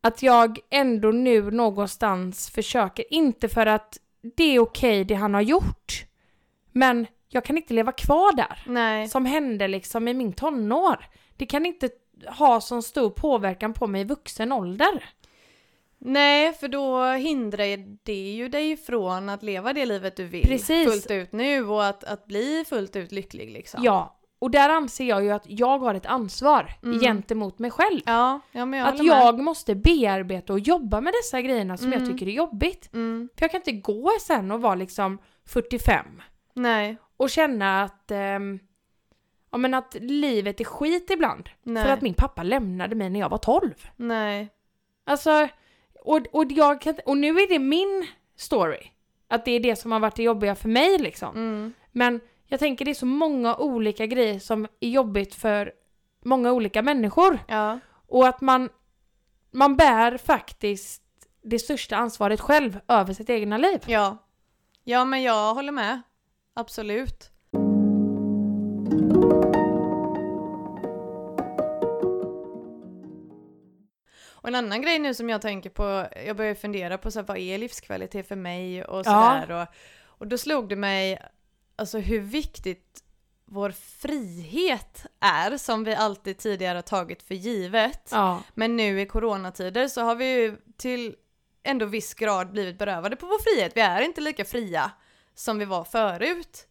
att 0.00 0.22
jag 0.22 0.58
ändå 0.70 1.10
nu 1.10 1.50
någonstans 1.50 2.50
försöker, 2.50 3.14
inte 3.14 3.48
för 3.48 3.66
att 3.66 3.98
det 4.36 4.44
är 4.44 4.58
okej 4.58 5.04
det 5.04 5.14
han 5.14 5.34
har 5.34 5.40
gjort, 5.40 6.04
men 6.72 7.06
jag 7.28 7.44
kan 7.44 7.56
inte 7.56 7.74
leva 7.74 7.92
kvar 7.92 8.36
där 8.36 8.62
Nej. 8.66 9.08
som 9.08 9.26
hände 9.26 9.68
liksom 9.68 10.08
i 10.08 10.14
min 10.14 10.32
tonår. 10.32 11.04
Det 11.36 11.46
kan 11.46 11.66
inte 11.66 11.88
ha 12.26 12.60
så 12.60 12.82
stor 12.82 13.10
påverkan 13.10 13.72
på 13.72 13.86
mig 13.86 14.00
i 14.00 14.04
vuxen 14.04 14.52
ålder. 14.52 15.04
Nej, 15.98 16.52
för 16.52 16.68
då 16.68 17.04
hindrar 17.04 17.64
det 18.04 18.32
ju 18.32 18.48
dig 18.48 18.76
från 18.76 19.28
att 19.28 19.42
leva 19.42 19.72
det 19.72 19.86
livet 19.86 20.16
du 20.16 20.24
vill 20.24 20.46
Precis. 20.46 20.88
fullt 20.90 21.10
ut 21.10 21.32
nu 21.32 21.64
och 21.68 21.84
att, 21.86 22.04
att 22.04 22.26
bli 22.26 22.64
fullt 22.68 22.96
ut 22.96 23.12
lycklig 23.12 23.50
liksom. 23.50 23.80
Ja, 23.84 24.18
och 24.38 24.50
där 24.50 24.68
anser 24.68 25.04
jag 25.04 25.24
ju 25.24 25.30
att 25.30 25.42
jag 25.46 25.78
har 25.78 25.94
ett 25.94 26.06
ansvar 26.06 26.72
Mm. 26.82 27.00
gentemot 27.00 27.58
mig 27.58 27.70
själv. 27.70 28.00
Ja, 28.06 28.40
ja 28.52 28.64
men 28.64 28.78
jag 28.80 28.88
att 28.88 28.98
håller 28.98 29.10
med. 29.14 29.20
jag 29.26 29.38
måste 29.40 29.74
bearbeta 29.74 30.52
och 30.52 30.58
jobba 30.60 31.00
med 31.00 31.12
dessa 31.22 31.40
grejerna 31.42 31.76
som 31.76 31.92
jag 31.92 32.02
Mm. 32.02 32.12
tycker 32.12 32.28
är 32.28 32.32
jobbigt. 32.32 32.90
Mm. 32.94 33.28
För 33.36 33.44
jag 33.44 33.50
kan 33.50 33.58
inte 33.60 33.72
gå 33.72 34.10
sen 34.20 34.50
och 34.50 34.62
vara 34.62 34.74
liksom 34.74 35.18
45 35.46 36.06
Nej, 36.54 36.96
och 37.16 37.30
känna 37.30 37.82
att, 37.82 38.10
ehm, 38.10 38.58
ja, 39.52 39.58
men 39.58 39.74
att 39.74 39.96
livet 40.00 40.60
är 40.60 40.64
skit 40.64 41.10
ibland. 41.10 41.48
nej, 41.62 41.84
För 41.84 41.90
att 41.92 42.00
min 42.00 42.14
pappa 42.14 42.42
lämnade 42.42 42.94
mig 42.94 43.10
när 43.10 43.20
jag 43.20 43.28
var 43.28 43.38
12. 43.38 43.74
nej. 43.96 44.48
Alltså, 45.04 45.48
och, 46.04 46.20
och, 46.32 46.44
jag 46.52 46.80
kan, 46.80 46.94
och 47.06 47.16
nu 47.16 47.28
är 47.28 47.48
det 47.48 47.58
min 47.58 48.06
story. 48.36 48.90
Att 49.28 49.44
det 49.44 49.50
är 49.52 49.60
det 49.60 49.76
som 49.76 49.92
har 49.92 50.00
varit 50.00 50.16
det 50.16 50.22
jobbiga 50.22 50.54
för 50.54 50.68
mig 50.68 50.98
liksom. 50.98 51.36
Mm. 51.36 51.72
Men 51.92 52.20
jag 52.46 52.60
tänker 52.60 52.84
det 52.84 52.90
är 52.90 52.94
så 52.94 53.06
många 53.06 53.56
olika 53.56 54.06
grejer 54.06 54.38
som 54.38 54.68
är 54.80 54.88
jobbigt 54.88 55.34
för 55.34 55.72
många 56.24 56.52
olika 56.52 56.82
människor. 56.82 57.38
Ja, 57.48 57.78
Och 58.06 58.28
att 58.28 58.40
man, 58.40 58.68
man 59.50 59.76
bär 59.76 60.16
faktiskt 60.18 61.02
det 61.42 61.58
största 61.58 61.96
ansvaret 61.96 62.40
själv 62.40 62.78
över 62.88 63.12
sitt 63.14 63.30
egna 63.30 63.58
liv. 63.58 63.80
ja. 63.86 64.18
Ja, 64.84 65.04
men 65.04 65.22
jag 65.22 65.54
håller 65.54 65.72
med. 65.72 66.02
Absolut. 66.54 67.30
Och 74.42 74.48
en 74.48 74.54
annan 74.54 74.82
grej 74.82 74.98
nu 74.98 75.14
som 75.14 75.28
jag 75.30 75.42
tänker 75.42 75.70
på, 75.70 76.06
jag 76.26 76.36
börjar 76.36 76.54
fundera 76.54 76.98
på 76.98 77.10
så 77.10 77.18
här, 77.18 77.26
vad 77.26 77.36
är 77.38 77.58
livskvalitet 77.58 78.28
för 78.28 78.36
mig 78.36 78.84
och 78.84 78.98
Ja. 78.98 79.02
sådär. 79.04 79.50
Och, 79.62 79.68
och 80.04 80.26
då 80.26 80.38
slog 80.38 80.68
det 80.68 80.76
mig 80.76 81.18
alltså 81.76 81.98
hur 81.98 82.20
viktigt 82.20 83.02
vår 83.44 83.70
frihet 83.70 85.06
är 85.20 85.56
som 85.56 85.84
vi 85.84 85.94
alltid 85.94 86.38
tidigare 86.38 86.76
har 86.78 86.82
tagit 86.82 87.22
för 87.22 87.34
givet. 87.34 88.08
Ja, 88.12 88.42
Men 88.54 88.76
nu 88.76 89.00
i 89.00 89.06
coronatider 89.06 89.88
så 89.88 90.00
har 90.02 90.14
vi 90.14 90.32
ju 90.40 90.56
till 90.76 91.16
ändå 91.62 91.86
viss 91.86 92.14
grad 92.14 92.50
blivit 92.50 92.78
berövade 92.78 93.16
på 93.16 93.26
vår 93.26 93.42
frihet. 93.42 93.72
Vi 93.76 93.80
är 93.80 94.00
inte 94.02 94.20
lika 94.20 94.44
fria 94.44 94.90
som 95.34 95.58
vi 95.58 95.64
var 95.64 95.84
förut. 95.84 96.66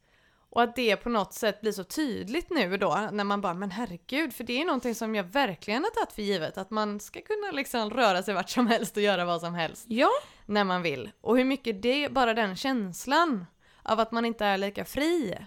Och 0.51 0.62
att 0.62 0.75
det 0.75 0.96
på 0.96 1.10
något 1.10 1.34
sätt 1.34 1.62
blir 1.62 1.72
så 1.72 1.84
tydligt 1.84 2.50
nu 2.50 2.77
då 2.77 3.10
när 3.12 3.24
man 3.24 3.41
bara, 3.41 3.53
men 3.53 3.72
herregud, 3.72 4.34
för 4.34 4.43
det 4.43 4.62
är 4.62 4.65
någonting 4.65 4.96
som 4.96 5.15
jag 5.15 5.24
verkligen 5.24 5.84
har 5.84 5.91
tagit 5.91 6.12
för 6.12 6.22
givet, 6.22 6.58
att 6.58 6.70
man 6.70 7.00
ska 7.00 7.22
kunna 7.22 7.51
liksom 7.51 7.89
röra 7.89 8.24
sig 8.24 8.34
vart 8.34 8.50
som 8.50 8.67
helst 8.67 8.98
och 8.98 9.03
göra 9.03 9.25
vad 9.25 9.41
som 9.41 9.53
helst 9.53 9.86
ja, 9.88 10.10
när 10.46 10.63
man 10.63 10.81
vill. 10.81 11.12
Och 11.22 11.38
hur 11.38 11.46
mycket 11.46 11.81
det, 11.81 12.12
bara 12.12 12.34
den 12.34 12.55
känslan 12.55 13.46
av 13.84 14.00
att 14.00 14.12
man 14.12 14.25
inte 14.25 14.46
är 14.46 14.58
lika 14.58 14.86
fri. 14.86 15.38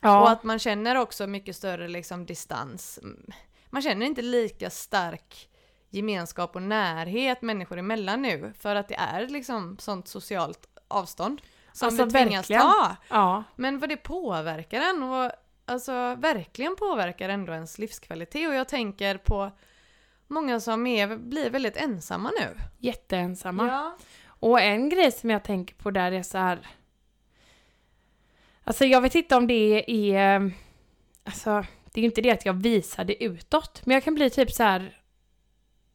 ja. 0.00 0.20
Och 0.20 0.30
att 0.30 0.42
man 0.42 0.58
känner 0.58 0.96
också 0.96 1.26
mycket 1.26 1.56
större 1.56 1.88
liksom 1.88 2.26
distans. 2.26 2.98
Mm. 3.02 3.26
Man 3.70 3.82
känner 3.82 4.06
inte 4.06 4.22
lika 4.22 4.70
stark 4.70 5.48
gemenskap 5.90 6.56
och 6.56 6.62
närhet 6.62 7.42
människor 7.42 7.78
emellan 7.78 8.22
nu 8.22 8.52
för 8.58 8.76
att 8.76 8.88
det 8.88 8.94
är 8.94 9.28
liksom 9.28 9.78
sånt 9.78 10.08
socialt 10.08 10.68
avstånd 10.88 11.40
som 11.72 11.86
Alltså, 11.86 12.04
vi 12.04 12.10
tvingas 12.10 12.50
verkligen. 12.50 12.62
ta. 12.62 12.96
Ja. 13.08 13.44
Men 13.56 13.78
vad 13.78 13.88
det 13.88 13.96
påverkar 13.96 14.80
en 14.80 15.02
och 15.02 15.32
alltså 15.64 16.14
verkligen 16.14 16.76
påverkar 16.76 17.28
ändå 17.28 17.52
ens 17.52 17.78
livskvalitet 17.78 18.48
och 18.48 18.54
jag 18.54 18.68
tänker 18.68 19.16
på 19.16 19.50
många 20.26 20.60
som 20.60 20.86
är, 20.86 21.16
blir 21.16 21.50
väldigt 21.50 21.76
ensamma 21.76 22.30
nu. 22.40 22.56
Jätteensamma. 22.78 23.66
Ja. 23.68 23.96
Och 24.26 24.60
en 24.60 24.88
grej 24.88 25.12
som 25.12 25.30
jag 25.30 25.44
tänker 25.44 25.74
på 25.74 25.90
där 25.90 26.12
är 26.12 26.22
så 26.22 26.38
här. 26.38 26.66
Alltså 28.64 28.84
jag 28.84 29.00
vet 29.00 29.14
inte 29.14 29.36
om 29.36 29.46
det 29.46 29.84
är... 30.14 30.52
Alltså 31.24 31.64
det 31.92 32.00
är 32.00 32.02
ju 32.02 32.08
inte 32.08 32.20
det 32.20 32.30
att 32.30 32.46
jag 32.46 32.52
visar 32.62 33.04
det 33.04 33.24
utåt. 33.24 33.86
Men 33.86 33.94
jag 33.94 34.04
kan 34.04 34.14
bli 34.14 34.30
typ 34.30 34.50
så 34.52 34.62
här. 34.62 35.00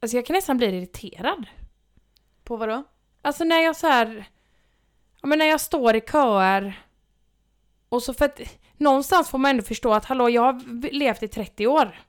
Alltså 0.00 0.16
jag 0.16 0.26
kan 0.26 0.34
nästan 0.34 0.56
bli 0.56 0.66
irriterad. 0.66 1.46
På 2.44 2.56
vad 2.56 2.68
då? 2.68 2.84
Alltså 3.22 3.44
när 3.44 3.58
jag 3.60 3.76
så 3.76 3.86
här. 3.86 4.24
Ja 5.24 5.28
men 5.28 5.38
när 5.38 5.46
jag 5.46 5.60
står 5.60 5.96
i 5.96 6.00
köer. 6.00 6.82
Och 7.88 8.02
så 8.02 8.14
för 8.14 8.24
att 8.24 8.40
någonstans 8.76 9.28
får 9.28 9.38
man 9.38 9.50
ändå 9.50 9.62
förstå 9.62 9.92
att 9.92 10.04
hallå 10.04 10.30
jag 10.30 10.42
har 10.42 10.90
levt 10.92 11.22
i 11.22 11.28
30 11.28 11.66
år. 11.66 12.00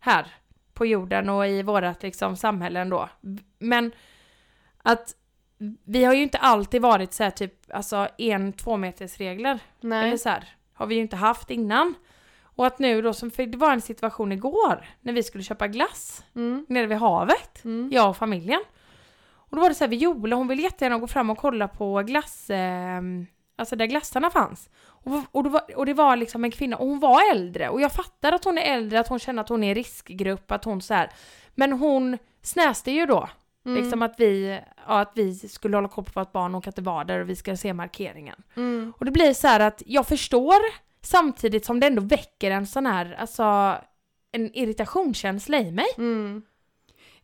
Här 0.00 0.26
på 0.74 0.86
jorden 0.86 1.28
och 1.28 1.46
i 1.48 1.62
vårat 1.62 2.02
liksom 2.02 2.36
samhälle 2.36 2.80
ändå. 2.80 3.08
Men 3.58 3.92
att 4.82 5.14
vi 5.84 6.04
har 6.04 6.14
ju 6.14 6.22
inte 6.22 6.38
alltid 6.38 6.82
varit 6.82 7.12
så 7.12 7.22
här 7.22 7.30
typ 7.30 7.54
alltså 7.74 8.08
en 8.18 8.52
två 8.52 8.76
meters 8.76 9.18
regler 9.18 9.60
Nej. 9.80 10.06
eller 10.06 10.16
så 10.16 10.28
här 10.28 10.48
har 10.72 10.86
vi 10.86 10.94
ju 10.94 11.00
inte 11.00 11.16
haft 11.16 11.50
innan. 11.50 11.94
Och 12.42 12.66
att 12.66 12.78
nu 12.78 13.02
då 13.02 13.12
som 13.12 13.30
för 13.30 13.46
det 13.46 13.58
var 13.58 13.72
en 13.72 13.80
situation 13.80 14.32
igår 14.32 14.86
när 15.00 15.12
vi 15.12 15.22
skulle 15.22 15.44
köpa 15.44 15.68
glass 15.68 16.24
Mm. 16.34 16.66
nere 16.68 16.86
vid 16.86 16.98
havet 16.98 17.64
Mm. 17.64 17.90
jag 17.92 18.08
och 18.10 18.16
familjen. 18.16 18.60
Och 19.52 19.56
då 19.56 19.60
var 19.62 19.68
det 19.68 19.74
så 19.74 19.84
här, 19.84 19.88
Viola 19.88 20.36
hon 20.36 20.48
ville 20.48 20.62
jättegärna 20.62 20.98
gå 20.98 21.06
fram 21.06 21.30
och 21.30 21.38
kolla 21.38 21.68
på 21.68 22.02
glass, 22.02 22.50
eh, 22.50 23.00
alltså 23.58 23.76
där 23.76 23.86
glassarna 23.86 24.30
fanns. 24.30 24.70
Och, 24.84 25.12
och, 25.32 25.44
det 25.44 25.50
var, 25.50 25.76
och 25.76 25.86
det 25.86 25.94
var 25.94 26.16
liksom 26.16 26.44
en 26.44 26.50
kvinna, 26.50 26.76
och 26.76 26.86
hon 26.86 27.00
var 27.00 27.30
äldre, 27.30 27.68
och 27.68 27.80
jag 27.80 27.92
fattar 27.92 28.32
att 28.32 28.44
hon 28.44 28.58
är 28.58 28.62
äldre, 28.74 29.00
att 29.00 29.08
hon 29.08 29.18
känner 29.18 29.42
att 29.42 29.48
hon 29.48 29.64
är 29.64 29.70
i 29.70 29.74
riskgrupp, 29.74 30.52
att 30.52 30.64
hon 30.64 30.82
så 30.82 30.94
här. 30.94 31.10
Men 31.54 31.72
hon 31.72 32.18
snäste 32.42 32.90
ju 32.90 33.06
då, 33.06 33.28
Mm. 33.66 33.82
liksom 33.82 34.02
att 34.02 34.14
vi, 34.18 34.60
ja, 34.86 35.00
att 35.00 35.12
vi 35.14 35.34
skulle 35.34 35.76
hålla 35.76 35.88
koll 35.88 36.04
på 36.04 36.20
att 36.20 36.32
barn 36.32 36.54
och 36.54 36.66
inte 36.66 36.82
var 36.82 37.04
där 37.04 37.20
och 37.20 37.28
vi 37.28 37.36
ska 37.36 37.56
se 37.56 37.72
markeringen. 37.74 38.42
Mm. 38.56 38.92
Och 38.98 39.04
det 39.04 39.10
blir 39.10 39.34
så 39.34 39.46
här 39.46 39.60
att 39.60 39.82
jag 39.86 40.06
förstår 40.06 40.54
samtidigt 41.02 41.64
som 41.64 41.80
det 41.80 41.86
ändå 41.86 42.02
väcker 42.02 42.50
en 42.50 42.66
sån 42.66 42.86
här, 42.86 43.16
alltså 43.18 43.76
en 44.32 44.56
irritationskänsla 44.56 45.58
i 45.58 45.70
mig. 45.72 45.86
Mm. 45.98 46.42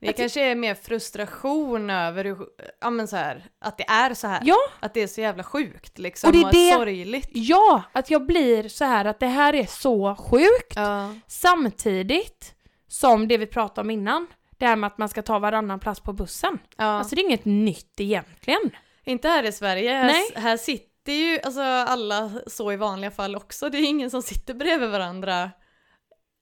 Det 0.01 0.13
kanske 0.13 0.41
är 0.51 0.55
mer 0.55 0.75
frustration 0.75 1.91
över 1.91 2.25
hur, 2.25 2.37
ja 2.81 2.91
men 2.91 3.09
så 3.09 3.17
här, 3.17 3.45
att 3.61 3.79
det 3.79 3.85
är 3.89 4.15
så 4.15 4.27
här. 4.27 4.41
Ja. 4.45 4.57
Att 4.81 4.95
det 4.95 5.01
är 5.03 5.07
så 5.07 5.21
jävla 5.21 5.43
sjukt 5.43 5.99
liksom 5.99 6.31
Och 6.31 6.37
och, 6.45 6.53
det 6.53 6.59
är 6.59 6.71
det- 6.73 6.79
sorgligt. 6.79 7.29
Ja, 7.33 7.83
att 7.93 8.11
jag 8.11 8.27
blir 8.27 8.69
så 8.69 8.85
här 8.85 9.05
att 9.05 9.21
det 9.21 9.27
här 9.27 9.55
är 9.55 9.67
så 9.67 10.15
sjukt. 10.17 10.73
Ja. 10.77 11.15
Samtidigt 11.27 12.55
som 12.89 13.29
det 13.29 13.39
vi 13.39 13.47
pratade 13.47 13.81
om 13.81 13.91
innan, 13.91 14.27
det 14.59 14.67
här 14.67 14.77
med 14.77 14.87
att 14.87 14.99
man 14.99 15.09
ska 15.09 15.23
ta 15.23 15.39
varannan 15.39 15.81
plats 15.81 16.01
på 16.01 16.13
bussen. 16.13 16.59
ja. 16.77 16.85
Alltså 16.85 17.15
det 17.17 17.21
är 17.23 17.25
inget 17.25 17.45
nytt 17.45 18.01
egentligen. 18.01 18.71
Inte 19.05 19.29
här 19.29 19.43
i 19.45 19.53
Sverige, 19.53 19.93
här, 19.93 20.05
Nej. 20.07 20.31
här 20.35 20.57
sitter 20.57 21.13
ju 21.13 21.41
alltså 21.45 21.61
alla 21.63 22.31
så 22.47 22.73
i 22.73 22.77
vanliga 22.77 23.11
fall 23.11 23.37
också. 23.37 23.69
Det 23.71 23.79
är 23.79 23.83
ingen 23.85 24.11
som 24.11 24.23
sitter 24.23 24.55
bredvid 24.55 24.89
varandra 24.91 25.51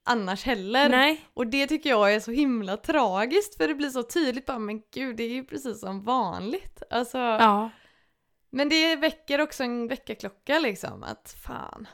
annars 0.07 0.43
heller. 0.43 0.89
Nej. 0.89 1.21
Och 1.33 1.47
det 1.47 1.67
tycker 1.67 1.89
jag 1.89 2.13
är 2.13 2.19
så 2.19 2.31
himla 2.31 2.77
tragiskt 2.77 3.57
för 3.57 3.67
det 3.67 3.75
blir 3.75 3.89
så 3.89 4.03
tydligt 4.03 4.45
bara 4.45 4.59
men 4.59 4.81
gud 4.93 5.15
det 5.17 5.23
är 5.23 5.29
ju 5.29 5.43
precis 5.43 5.79
som 5.79 6.03
vanligt. 6.03 6.83
Alltså, 6.89 7.17
Ja. 7.17 7.69
Men 8.49 8.69
det 8.69 8.95
väcker 8.95 9.41
också 9.41 9.63
en 9.63 9.87
väckarklocka 9.87 10.59
liksom 10.59 11.03
att 11.03 11.35
fan. 11.45 11.87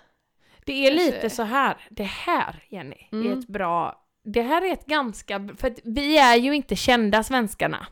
Det 0.66 0.88
är 0.88 0.92
lite 0.94 1.30
så 1.30 1.44
här, 1.44 1.78
det 1.90 2.04
här 2.04 2.64
Jenny, 2.70 3.08
är 3.12 3.16
Mm. 3.16 3.40
ett 3.40 3.48
bra, 3.48 4.06
det 4.24 4.42
här 4.42 4.62
är 4.62 4.74
ett 4.74 4.86
ganska, 4.86 5.50
för 5.58 5.74
vi 5.84 6.18
är 6.18 6.36
ju 6.36 6.56
inte 6.56 6.76
kända 6.76 7.24
svenskarna 7.24 7.88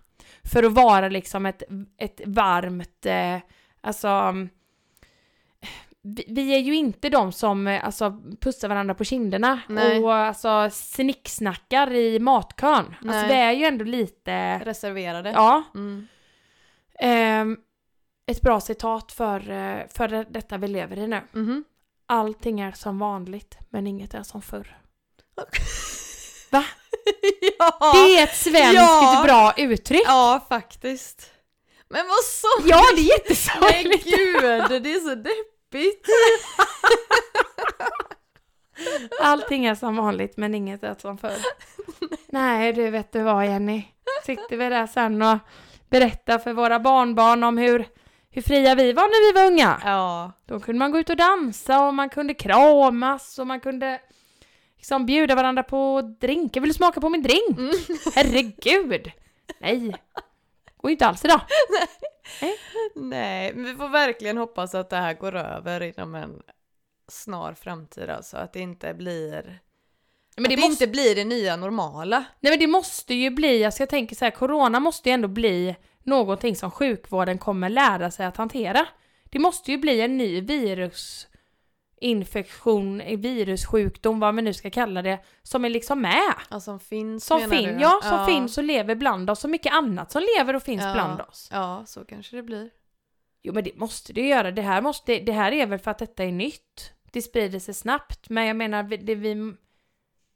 för 0.54 0.64
att 0.64 0.72
vara 0.74 1.10
liksom 1.10 1.46
ett, 1.46 1.64
ett 1.98 2.22
varmt, 2.26 3.06
eh, 3.06 3.38
alltså 3.82 4.34
vi, 6.04 6.26
vi 6.28 6.56
är 6.56 6.60
ju 6.60 6.76
inte 6.76 7.10
de 7.10 7.32
som 7.32 7.68
eh, 7.68 7.86
alltså, 7.86 8.18
pussar 8.42 8.68
varandra 8.70 8.96
på 8.96 9.04
kinderna 9.04 9.60
Nej. 9.70 10.00
och 10.04 10.14
alltså 10.14 10.70
snicksnackar 10.72 11.94
i 11.94 12.20
matkön. 12.20 12.96
Alltså 13.02 13.28
vi 13.28 13.34
är 13.34 13.52
ju 13.52 13.66
ändå 13.66 13.86
lite, 13.86 14.60
Reserverade. 14.60 15.32
ja. 15.32 15.64
Mm. 15.76 16.08
ehm, 17.00 17.58
ett 18.26 18.42
bra 18.42 18.62
citat 18.62 19.12
för, 19.12 19.52
eh, 19.52 19.88
för 19.90 20.08
det- 20.08 20.26
detta 20.30 20.58
vi 20.58 20.68
lever 20.68 20.98
i 20.98 21.08
nu. 21.08 21.22
Mhm. 21.32 21.64
Allting 22.06 22.60
är 22.60 22.72
som 22.72 23.00
vanligt, 23.00 23.58
men 23.70 23.88
inget 23.88 24.14
är 24.14 24.24
som 24.24 24.42
förr. 24.42 24.78
ja. 26.52 26.64
Det 27.94 28.18
är 28.20 28.24
ett 28.24 28.36
svenskt 28.36 28.74
Ja. 28.76 29.22
bra 29.26 29.54
uttryck. 29.58 30.02
ja, 30.06 30.46
faktiskt. 30.50 31.32
Men 31.90 32.08
vad 32.08 32.24
så? 32.24 32.48
Ja, 32.70 32.82
det 32.96 33.02
är 33.02 33.04
Men 33.04 33.04
jättesorgligt. 33.06 34.04
gud, 34.06 34.84
det 34.84 34.94
är 34.94 35.00
så 35.00 35.16
deppigt. 35.16 35.48
Allting 39.22 39.66
är 39.66 39.76
som 39.76 39.96
vanligt, 39.96 40.38
men 40.38 40.56
inget 40.56 40.84
är 40.84 40.96
som 41.00 41.18
förr. 41.18 41.38
Nej, 42.28 42.74
du 42.74 42.90
vet 42.90 43.12
du 43.12 43.24
vad 43.24 43.46
Jenny. 43.46 43.84
Sitter 44.26 44.58
vi 44.58 44.70
där 44.70 44.88
sen 44.88 45.22
och 45.22 45.38
berättar 45.90 46.40
för 46.40 46.54
våra 46.54 46.80
barnbarn 46.80 47.44
om 47.44 47.58
hur, 47.58 47.88
hur 48.30 48.42
fria 48.42 48.76
vi 48.76 48.94
var 48.94 49.04
när 49.04 49.34
vi 49.34 49.40
var 49.40 49.48
unga. 49.52 49.82
Ja. 49.86 50.32
Då 50.46 50.60
kunde 50.60 50.80
man 50.80 50.92
gå 50.92 51.00
ut 51.00 51.10
och 51.10 51.18
dansa 51.18 51.88
och 51.88 51.94
man 51.94 52.10
kunde 52.10 52.34
kramas 52.34 53.40
och 53.40 53.48
man 53.48 53.60
kunde 53.60 54.02
liksom 54.78 55.06
bjuda 55.06 55.36
varandra 55.36 55.64
på 55.64 56.02
drink. 56.02 56.56
Jag 56.56 56.62
vill 56.62 56.74
smaka 56.74 57.02
på 57.02 57.10
min 57.10 57.24
drink. 57.24 57.58
Mm. 57.58 57.74
Herregud! 58.16 59.12
Nej, 59.60 59.96
ju 60.90 60.92
inte 60.92 61.06
alls 61.06 61.26
idag. 61.26 61.42
Nej, 62.96 63.54
men 63.54 63.66
vi 63.66 63.76
får 63.76 63.90
verkligen 63.90 64.38
hoppas 64.38 64.76
att 64.76 64.90
det 64.90 64.96
här 64.96 65.14
går 65.14 65.36
över 65.36 65.82
inom 65.82 66.16
en 66.16 66.42
snar 67.08 67.54
framtid 67.54 68.10
alltså. 68.10 68.38
Att 68.38 68.54
det 68.54 68.60
inte 68.60 68.94
blir... 68.94 69.60
Men 70.36 70.46
att 70.46 70.50
det 70.50 70.56
det 70.56 70.62
måste, 70.62 70.84
inte 70.84 70.88
blir 70.88 71.16
det 71.16 71.24
nya 71.24 71.56
normala. 71.56 72.26
nej 72.40 72.52
men 72.52 72.60
det 72.60 72.68
måste 72.68 73.14
ju 73.14 73.30
bli, 73.30 73.66
alltså 73.66 73.82
jag 73.82 73.90
tänker 73.90 74.16
så 74.16 74.26
här, 74.26 74.32
corona 74.32 74.80
måste 74.80 75.10
ju 75.10 75.14
ändå 75.14 75.28
bli 75.28 75.76
någonting 76.04 76.56
som 76.56 76.72
sjukvården 76.72 77.38
kommer 77.38 77.70
lära 77.70 78.12
sig 78.12 78.26
att 78.26 78.38
hantera. 78.38 78.88
Det 79.24 79.40
måste 79.40 79.72
ju 79.72 79.78
bli 79.78 80.02
en 80.02 80.18
ny 80.18 80.42
virusinfektion, 82.02 82.98
virussjukdom, 83.18 84.20
vad 84.20 84.36
man 84.36 84.44
nu 84.44 84.54
ska 84.54 84.70
kalla 84.70 85.02
det, 85.02 85.20
som 85.44 85.66
är 85.66 85.70
liksom 85.70 86.02
med. 86.02 86.34
Ja, 86.50 86.60
som 86.60 86.80
finns 86.80 87.26
Som 87.26 87.50
menar 87.50 87.74
du? 87.74 87.82
ja, 87.82 88.00
som 88.04 88.26
finns 88.26 88.58
och 88.58 88.64
lever 88.64 88.96
bland 88.96 89.30
oss, 89.30 89.44
och 89.44 89.50
mycket 89.50 89.74
annat 89.74 90.12
som 90.12 90.24
lever 90.38 90.54
och 90.56 90.64
finns 90.64 90.84
Ja. 90.84 90.94
bland 90.94 91.22
oss. 91.22 91.50
Ja, 91.52 91.84
så 91.88 92.06
kanske 92.06 92.36
det 92.36 92.44
blir. 92.44 92.70
Jo 93.44 93.54
men 93.54 93.64
det 93.64 93.76
måste 93.76 94.14
det 94.14 94.28
göra, 94.28 94.52
det 94.52 94.62
här, 94.62 94.82
måste, 94.82 95.20
det 95.20 95.32
här 95.32 95.52
är 95.52 95.66
väl 95.66 95.80
för 95.80 95.92
att 95.92 95.98
detta 95.98 96.24
är 96.24 96.32
nytt. 96.32 96.94
Det 97.12 97.22
sprider 97.22 97.60
sig 97.60 97.74
snabbt, 97.74 98.30
men 98.30 98.46
jag 98.46 98.56
menar, 98.56 98.84
vi, 98.84 98.98
det, 98.98 99.16
vi, 99.16 99.34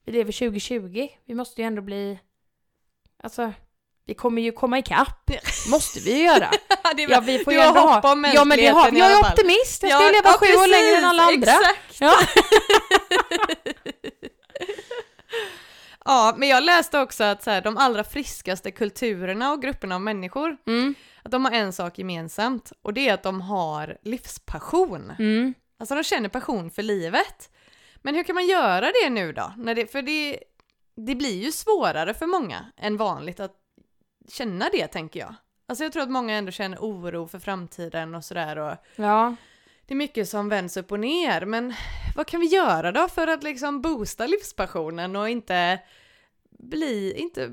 vi 0.05 0.12
lever 0.12 0.31
2020, 0.31 1.07
vi 1.25 1.34
måste 1.36 1.62
ju 1.62 1.67
ändå 1.67 1.81
bli, 1.81 2.19
alltså, 3.17 3.53
vi 4.06 4.14
kommer 4.14 4.42
ju 4.42 4.52
komma 4.52 4.80
ikapp. 4.80 5.32
måste 5.72 6.00
vi 6.00 6.12
ju 6.18 6.24
göra. 6.26 6.50
det 6.96 7.04
är 7.04 7.10
Ja, 7.10 7.20
vi 7.20 7.44
får 7.44 7.54
ju 7.54 7.60
ändå 7.60 7.80
hopp 7.80 8.06
om 8.06 8.32
ja 8.34 8.46
men 8.46 8.58
det 8.58 8.68
har, 8.68 8.92
jag 8.92 9.12
är 9.12 9.20
optimist, 9.20 9.84
jag 9.84 9.92
ska 9.92 10.04
Ja, 10.06 10.12
leva 10.12 10.30
ja, 10.30 10.38
sju 10.40 10.46
år 10.46 10.68
längre 10.68 10.98
än 10.98 11.06
alla 11.06 11.24
andra. 11.24 11.52
Exakt. 11.52 12.00
Ja. 12.02 12.14
Ja, 16.08 16.34
men 16.38 16.50
jag 16.50 16.64
läste 16.64 17.00
också 17.00 17.24
att 17.24 17.44
så 17.44 17.52
här, 17.52 17.62
de 17.62 17.78
allra 17.78 18.04
friskaste 18.04 18.72
kulturerna 18.72 19.52
och 19.52 19.62
grupperna 19.62 19.96
av 19.96 20.02
människor, 20.02 20.58
Mm, 20.68 20.96
att 21.24 21.32
de 21.32 21.46
har 21.46 21.52
en 21.52 21.74
sak 21.74 21.98
gemensamt 21.98 22.72
och 22.82 22.94
det 22.94 23.10
är 23.10 23.14
att 23.14 23.24
de 23.24 23.42
har 23.42 23.98
livspassion. 24.04 25.12
mm. 25.20 25.54
Alltså 25.80 25.96
de 25.96 26.04
känner 26.04 26.30
passion 26.30 26.72
för 26.72 26.84
livet. 26.84 27.50
Men 28.02 28.16
hur 28.16 28.24
kan 28.24 28.36
man 28.36 28.48
göra 28.48 28.92
det 29.04 29.10
nu 29.10 29.34
då? 29.34 29.54
När 29.58 29.76
det, 29.76 29.92
för 29.92 30.02
det, 30.02 30.40
det 31.08 31.16
blir 31.16 31.44
ju 31.44 31.52
svårare 31.52 32.14
för 32.14 32.26
många 32.26 32.66
än 32.78 32.98
vanligt 32.98 33.40
att 33.40 33.52
känna 34.29 34.70
det 34.72 34.88
tänker 34.88 35.20
jag. 35.20 35.36
Alltså 35.67 35.84
jag 35.84 35.94
tror 35.94 36.03
att 36.03 36.12
många 36.12 36.36
ändå 36.36 36.51
känner 36.51 36.77
oro 36.77 37.27
för 37.27 37.39
framtiden 37.39 38.15
och 38.15 38.25
sådär 38.25 38.58
och 38.58 38.75
Ja. 38.96 39.36
det 39.86 39.94
är 39.94 39.96
mycket 39.98 40.29
som 40.29 40.50
vänds 40.50 40.77
upp 40.77 40.91
och 40.91 41.00
ner. 41.00 41.46
Men 41.46 41.74
vad 42.15 42.27
kan 42.27 42.39
vi 42.39 42.46
göra 42.48 42.91
då 42.91 43.08
för 43.08 43.27
att 43.27 43.44
liksom 43.44 43.82
boosta 43.82 44.27
livspassionen 44.27 45.15
och 45.15 45.29
inte 45.29 45.79
bli, 46.60 47.13
inte, 47.17 47.51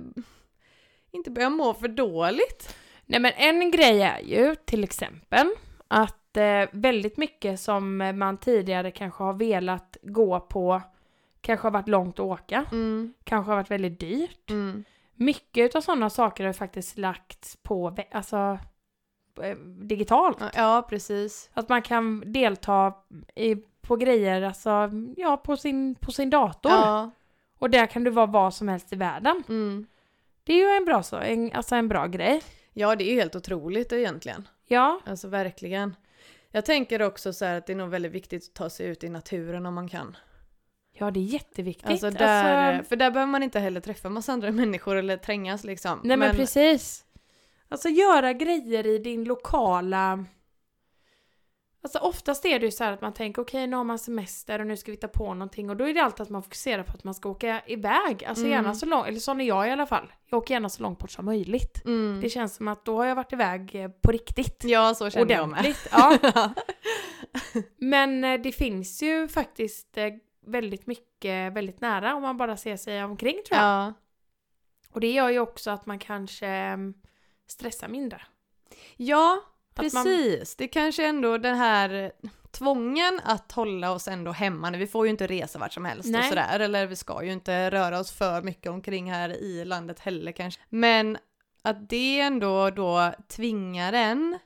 inte 1.11 1.31
börja 1.31 1.51
må 1.51 1.75
för 1.75 1.89
dåligt? 1.89 2.77
Nej 3.07 3.21
men 3.21 3.33
en 3.37 3.71
grej 3.71 4.03
är 4.03 4.21
ju 4.21 4.55
till 4.55 4.85
exempel 4.85 5.49
att 5.89 6.37
eh, 6.37 6.65
väldigt 6.73 7.17
mycket 7.17 7.61
som 7.61 7.97
man 8.19 8.39
tidigare 8.39 8.91
kanske 8.91 9.25
har 9.25 9.33
velat 9.35 9.97
gå 10.03 10.41
på 10.41 10.83
kanske 11.41 11.67
har 11.67 11.73
varit 11.73 11.89
långt 11.89 12.15
att 12.15 12.21
åka, 12.27 12.65
Mm, 12.73 13.15
kanske 13.25 13.51
har 13.51 13.57
varit 13.57 13.71
väldigt 13.71 14.01
dyrt. 14.01 14.51
mm, 14.51 14.85
mycket 15.25 15.75
av 15.75 15.81
sådana 15.81 16.11
saker 16.11 16.45
har 16.45 16.53
faktiskt 16.53 16.99
lagts 16.99 17.57
på, 17.63 17.97
alltså 18.11 18.59
eh, 19.43 19.57
digitalt. 19.59 20.39
Ja, 20.55 20.87
precis. 20.89 21.51
Att 21.53 21.69
man 21.69 21.83
kan 21.83 22.33
delta 22.33 22.95
i, 23.35 23.57
på 23.81 23.97
grejer, 23.97 24.43
alltså 24.43 24.91
ja, 25.17 25.37
på 25.37 25.57
sin, 25.57 25.95
på 25.95 26.13
sin 26.13 26.31
dator. 26.31 26.73
Ja. 26.73 27.11
Och 27.59 27.71
där 27.71 27.87
kan 27.87 28.05
du 28.05 28.11
vara 28.11 28.27
vad 28.27 28.55
som 28.55 28.69
helst 28.69 28.93
i 28.93 28.97
världen. 28.97 29.43
Mm. 29.49 29.87
Det 30.45 30.53
är 30.53 30.59
ju 30.59 30.77
en 30.77 30.85
bra, 30.85 31.03
så, 31.03 31.17
en, 31.17 31.53
alltså 31.53 31.75
en 31.75 31.89
bra 31.89 32.07
grej. 32.07 32.43
ja, 32.73 32.97
det 32.97 33.05
är 33.05 33.13
ju 33.13 33.21
helt 33.21 33.37
otroligt 33.37 33.93
egentligen. 33.93 34.49
Ja, 34.67 35.01
Alltså 35.07 35.29
verkligen. 35.29 35.97
Jag 36.51 36.65
tänker 36.65 37.03
också 37.03 37.33
så 37.33 37.45
här 37.45 37.59
att 37.59 37.67
det 37.67 37.73
är 37.73 37.77
nog 37.77 37.89
väldigt 37.91 38.13
viktigt 38.13 38.49
att 38.49 38.55
ta 38.55 38.71
sig 38.71 38.87
ut 38.87 39.05
i 39.05 39.09
naturen 39.09 39.67
om 39.67 39.75
man 39.75 39.89
kan. 39.89 40.17
Ja 41.03 41.11
det 41.11 41.21
är 41.21 41.25
jätteviktigt. 41.25 41.91
Alltså 41.91 42.11
där, 42.11 42.73
Alltså, 42.75 42.89
För 42.89 42.97
där 42.97 43.11
behöver 43.11 43.31
man 43.33 43.43
inte 43.43 43.61
heller 43.61 43.81
träffa 43.81 44.09
massa 44.09 44.33
andra 44.33 44.51
människor 44.51 44.97
eller 44.97 45.17
trängas 45.17 45.65
liksom. 45.65 46.01
nej 46.05 46.17
men, 46.17 46.37
precis. 46.37 47.05
Alltså 47.69 47.89
göra 47.89 48.33
grejer 48.33 48.87
i 48.87 48.99
din 48.99 49.25
lokala... 49.25 50.25
Alltså 51.85 51.99
oftast 51.99 52.45
är 52.45 52.59
det 52.59 52.67
ju 52.67 52.73
så 52.73 52.85
här 52.85 52.93
att 52.93 53.01
man 53.01 53.13
tänker 53.13 53.43
okej 53.43 53.67
nu 53.67 53.77
har 53.77 53.85
man 53.85 53.99
semester 53.99 54.59
och 54.59 54.67
nu 54.67 54.77
ska 54.77 54.91
vi 54.91 54.97
ta 54.97 55.09
på 55.09 55.35
någonting 55.35 55.71
och 55.71 55.77
då 55.77 55.89
är 55.89 55.95
det 55.95 56.01
alltid 56.03 56.21
att 56.21 56.29
man 56.31 56.43
fokuserar 56.43 56.83
på 56.83 56.93
att 56.93 57.05
man 57.05 57.15
ska 57.15 57.29
åka 57.29 57.63
iväg. 57.67 58.25
Alltså 58.25 58.45
Mm. 58.45 58.51
gärna 58.53 58.75
så 58.75 58.87
långt, 58.87 59.07
eller 59.09 59.19
sån 59.21 59.41
är 59.41 59.45
jag 59.45 59.69
i 59.69 59.71
alla 59.71 59.87
fall. 59.87 60.13
Jag 60.31 60.39
åker 60.39 60.55
gärna 60.55 60.69
så 60.69 60.83
långt 60.83 60.99
bort 60.99 61.11
som 61.11 61.25
möjligt. 61.25 61.85
Mm. 61.85 62.21
Det 62.21 62.29
känns 62.31 62.55
som 62.55 62.69
att 62.69 62.85
då 62.85 62.97
har 62.97 63.05
jag 63.07 63.15
varit 63.15 63.33
iväg 63.33 63.75
eh, 63.75 63.89
på 63.89 64.13
riktigt. 64.13 64.65
Ja, 64.65 64.95
så 64.95 65.11
känner 65.11 65.35
jag 65.35 65.49
med. 65.49 65.59
Ordentligt. 65.61 65.89
Ja. 65.93 66.19
Men 67.77 68.25
eh, 68.25 68.41
det 68.41 68.53
finns 68.53 69.03
ju 69.03 69.29
faktiskt 69.29 69.97
eh, 69.99 70.07
väldigt 70.47 70.87
mycket 70.87 71.53
väldigt 71.53 71.81
nära 71.81 72.15
om 72.15 72.23
man 72.23 72.37
bara 72.37 72.57
ser 72.57 72.77
sig 72.77 73.05
omkring 73.05 73.41
tror 73.49 73.61
jag. 73.61 73.65
ja. 73.69 73.93
Och 74.91 75.01
det 75.01 75.13
gör 75.13 75.29
ju 75.29 75.39
också 75.39 75.71
att 75.71 75.87
man 75.87 75.99
kanske 75.99 76.47
mm, 76.47 76.95
stressar 77.47 77.89
mindre. 77.89 78.23
ja, 78.97 79.41
Att 79.75 79.93
man- 79.95 80.05
precis. 80.05 80.57
Det 80.57 80.69
kanske 80.69 81.07
ändå 81.07 81.39
den 81.39 81.57
här 81.57 82.13
tvången 82.51 83.21
att 83.25 83.53
hålla 83.53 83.91
oss 83.93 84.09
ändå 84.09 84.33
hemma. 84.33 84.71
Vi 84.71 84.87
får 84.87 85.07
ju 85.07 85.11
inte 85.11 85.27
resa 85.27 85.59
vart 85.59 85.73
som 85.73 85.85
helst 85.85 86.07
och 86.07 86.13
Nej. 86.13 86.29
sådär. 86.29 86.61
Eller 86.61 86.87
vi 86.87 86.97
ska 86.97 87.25
ju 87.25 87.33
inte 87.33 87.71
röra 87.71 87.99
oss 88.01 88.13
för 88.13 88.43
mycket 88.43 88.73
omkring 88.73 89.13
här 89.13 89.29
i 89.29 89.65
landet 89.65 90.01
heller 90.01 90.33
kanske. 90.33 90.61
Men 90.69 91.19
att 91.63 91.89
det 91.89 92.21
ändå 92.21 92.71
då 92.71 93.13
tvingar 93.29 93.93
en 93.93 94.39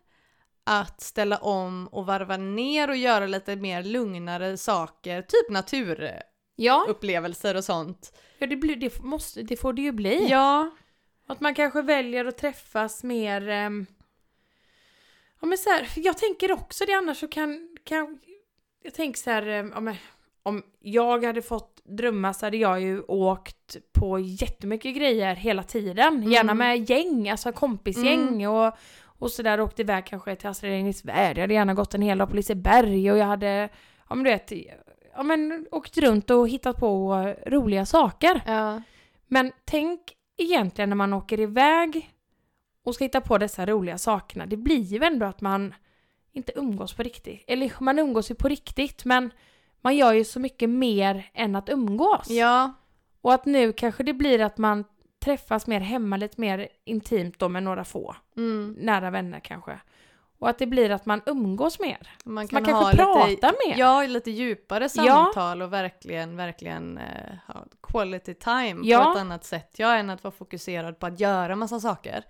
att 0.67 1.01
ställa 1.01 1.37
om 1.39 1.89
och 1.93 2.07
varva 2.07 2.37
ner 2.37 2.91
och 2.91 2.97
göra 2.97 3.27
lite 3.27 3.57
mer 3.57 3.83
lugnare 3.83 4.57
saker, 4.57 5.23
typ 5.23 5.51
naturupplevelser 5.51 7.55
Ja, 7.55 7.59
och 7.59 7.65
sånt. 7.65 8.19
ja 8.39 8.47
det, 8.47 8.57
blir, 8.57 8.77
det, 8.77 9.03
måste, 9.03 9.43
det 9.43 9.57
får 9.57 9.73
det 9.73 9.83
ju 9.83 9.93
bli. 9.93 10.27
Ja, 10.31 10.71
Att 11.27 11.41
man 11.41 11.55
kanske 11.55 11.83
väljer 11.83 12.25
att 12.25 12.39
träffas 12.39 13.05
mer... 13.05 13.49
ehm, 13.49 13.87
ja 15.41 15.47
men 15.47 15.59
så 15.59 15.71
här, 15.71 15.89
jag 15.97 16.19
tänker 16.19 16.53
också 16.53 16.85
det 16.85 16.93
annars 16.93 17.21
så 17.21 17.29
kan... 17.29 17.77
kan 17.85 18.19
jag 18.83 18.95
tänker 18.95 19.21
så 19.21 19.31
här, 19.31 19.63
men, 19.81 19.95
om 20.43 20.63
jag 20.81 21.25
hade 21.25 21.43
fått 21.43 21.81
drömma 21.85 22.35
så 22.35 22.47
hade 22.47 22.57
jag 22.57 22.81
ju 22.81 23.03
åkt 23.03 23.77
på 23.93 24.19
jättemycket 24.19 24.97
grejer 24.97 25.35
hela 25.35 25.63
tiden. 25.63 26.31
Gärna 26.31 26.53
Mm. 26.53 26.59
med 26.59 26.91
gäng, 26.91 27.31
alltså 27.31 27.53
kompisgäng 27.53 28.49
och, 28.49 28.77
och 29.19 29.31
sådär. 29.31 29.61
Åkt 29.61 29.81
iväg 29.81 30.07
kanske 30.07 30.37
till 30.37 30.49
Astrid 30.49 30.73
Lindgrens 30.73 31.05
Värld. 31.05 31.37
Jag 31.39 31.43
hade 31.43 31.55
gärna 31.55 31.75
gått 31.75 31.95
en 31.95 32.03
hel 32.03 32.19
dag 32.19 32.29
på 32.31 32.37
Liseberg 32.37 33.13
och 33.13 33.19
jag 33.19 33.27
hade, 33.27 33.69
ja 34.09 34.15
men 34.15 34.25
du 34.25 34.31
vet, 34.31 34.53
ja 35.17 35.23
men 35.23 35.67
åkt 35.71 35.99
runt 35.99 36.31
och 36.31 36.49
hittat 36.49 36.77
på 36.77 37.15
roliga 37.47 37.87
saker. 37.87 38.43
ja, 38.47 38.83
Men 39.27 39.53
tänk 39.65 40.01
egentligen 40.39 40.89
när 40.91 40.97
man 40.97 41.13
åker 41.13 41.41
iväg 41.41 42.11
och 42.85 42.95
ska 42.95 43.05
hitta 43.05 43.21
på 43.21 43.39
dessa 43.39 43.67
roliga 43.67 43.99
sakerna. 43.99 44.47
Det 44.47 44.57
blir 44.57 44.81
ju 44.83 45.05
ändå 45.05 45.27
att 45.27 45.41
man 45.41 45.75
inte 46.33 46.53
umgås 46.57 46.95
på 46.95 47.03
riktigt. 47.03 47.45
Eller 47.47 47.73
man 47.81 47.99
umgås 47.99 48.31
ju 48.31 48.35
på 48.35 48.49
riktigt 48.49 49.05
men 49.05 49.31
man 49.81 49.97
gör 49.97 50.13
ju 50.13 50.25
så 50.25 50.41
mycket 50.41 50.71
mer 50.71 51.31
än 51.35 51.57
att 51.57 51.69
umgås. 51.69 52.31
ja, 52.31 52.73
Och 53.21 53.35
att 53.35 53.45
nu 53.47 53.73
kanske 53.73 54.03
det 54.03 54.13
blir 54.13 54.41
att 54.41 54.59
man 54.59 54.85
träffas 55.27 55.67
mer 55.67 55.81
hemma, 55.81 56.17
lite 56.17 56.41
mer 56.41 56.69
intimt 56.85 57.39
då 57.39 57.49
med 57.49 57.63
några 57.63 57.85
få. 57.85 58.17
mm. 58.37 58.77
Nära 58.79 59.11
vänner 59.11 59.41
kanske. 59.41 59.79
Och 60.39 60.49
att 60.49 60.59
det 60.59 60.67
blir 60.67 60.91
att 60.91 61.07
man 61.07 61.23
umgås 61.27 61.81
mer. 61.81 62.11
Man 62.25 62.49
Så 62.49 62.55
man 62.55 62.65
kan 62.65 62.73
kanske 62.75 63.03
ha 63.03 63.15
pratar 63.15 63.29
lite, 63.31 63.53
mer. 63.67 63.79
Ja, 63.79 64.03
lite 64.07 64.31
djupare 64.31 64.89
samtal 64.89 65.63
och 65.63 65.73
verkligen, 65.73 66.37
verkligen 66.37 66.99
eh, 66.99 67.37
ha 67.47 67.65
quality 67.83 68.35
time 68.35 68.81
Ja. 68.83 69.05
på 69.05 69.11
ett 69.11 69.17
annat 69.19 69.45
sätt. 69.45 69.75
Ja, 69.79 69.95
än 69.97 70.11
att 70.11 70.25
vara 70.25 70.35
fokuserad 70.35 70.99
på 70.99 71.07
att 71.07 71.21
göra 71.21 71.57
massa 71.57 71.81
saker. 71.81 72.25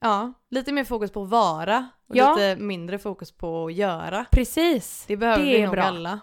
Ja, 0.00 0.32
lite 0.50 0.72
mer 0.72 0.84
fokus 0.84 1.10
på 1.12 1.22
att 1.22 1.28
vara 1.28 1.88
och 2.08 2.16
Ja. 2.16 2.34
lite 2.34 2.62
mindre 2.62 2.98
fokus 2.98 3.32
på 3.32 3.66
att 3.66 3.74
göra. 3.74 4.24
Precis. 4.30 5.04
Det 5.06 5.16
behöver 5.16 5.44
Det 5.44 5.56
vi 5.56 5.62
nog 5.62 5.70
bra. 5.74 5.82
alla. 5.82 6.20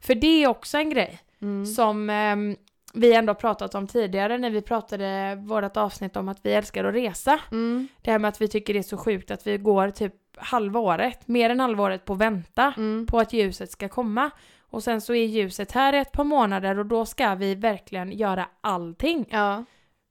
För 0.00 0.14
det 0.14 0.42
är 0.44 0.48
också 0.48 0.78
en 0.78 0.90
grej. 0.90 1.20
Mm. 1.40 1.66
som 1.66 2.10
ehm, 2.10 2.56
vi 2.94 3.14
ändå 3.14 3.34
pratat 3.34 3.74
om 3.74 3.86
tidigare 3.86 4.38
när 4.38 4.50
vi 4.50 4.62
pratade 4.62 5.38
vårt 5.40 5.76
avsnitt 5.76 6.16
om 6.16 6.28
att 6.28 6.38
vi 6.42 6.52
älskar 6.54 6.84
att 6.84 6.94
resa. 6.94 7.40
Mm. 7.50 7.88
Det 8.02 8.10
här 8.10 8.18
med 8.18 8.28
att 8.28 8.40
vi 8.40 8.48
tycker 8.48 8.72
det 8.74 8.78
är 8.80 8.82
så 8.82 8.96
sjukt 8.96 9.30
att 9.30 9.46
vi 9.46 9.58
går 9.58 9.90
typ 9.90 10.14
halva 10.36 10.80
året, 10.80 11.28
mer 11.28 11.50
än 11.50 11.60
halva 11.60 11.84
året 11.84 12.04
på 12.04 12.12
att 12.12 12.18
vänta 12.18 12.72
Mm. 12.76 13.06
på 13.06 13.18
att 13.18 13.32
ljuset 13.32 13.70
ska 13.70 13.88
komma. 13.88 14.30
Och 14.70 14.82
sen 14.82 15.00
så 15.00 15.14
är 15.14 15.24
ljuset 15.26 15.72
här 15.72 15.92
i 15.92 15.98
ett 15.98 16.12
par 16.12 16.24
månader 16.24 16.78
och 16.78 16.86
då 16.86 17.06
ska 17.06 17.34
vi 17.34 17.54
verkligen 17.54 18.12
göra 18.12 18.46
allting. 18.60 19.26
Ja, 19.30 19.64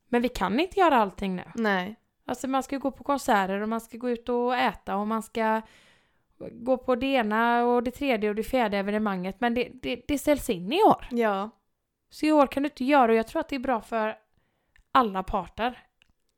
Men 0.10 0.22
vi 0.22 0.30
kan 0.30 0.60
inte 0.60 0.80
göra 0.80 0.96
allting 0.98 1.36
nu. 1.36 1.44
nej. 1.56 1.96
Alltså 2.30 2.48
man 2.48 2.64
ska 2.64 2.78
gå 2.78 2.92
på 2.92 3.04
konserter 3.04 3.62
och 3.62 3.70
man 3.70 3.82
ska 3.82 3.98
gå 3.98 4.10
ut 4.10 4.30
och 4.30 4.56
äta 4.56 4.96
och 4.96 5.08
man 5.08 5.24
ska 5.24 5.62
gå 6.52 6.78
på 6.78 6.96
det 6.96 7.06
ena 7.08 7.66
och 7.66 7.84
det 7.84 7.92
tredje 7.92 8.30
och 8.30 8.36
det 8.36 8.44
fjärde 8.44 8.78
evenemanget. 8.78 9.36
Men 9.40 9.54
det, 9.54 9.70
det, 9.74 10.02
det 10.08 10.18
ställs 10.18 10.50
in 10.50 10.74
i 10.74 10.82
år. 10.84 11.08
Ja, 11.12 11.50
Så 12.10 12.26
i 12.26 12.32
år 12.32 12.48
kan 12.48 12.64
du 12.64 12.70
inte 12.70 12.86
göra 12.86 13.12
och 13.12 13.18
jag 13.18 13.28
tror 13.28 13.40
att 13.40 13.50
det 13.50 13.56
är 13.56 13.60
bra 13.60 13.82
för 13.82 14.18
alla 14.92 15.24
parter. 15.24 15.80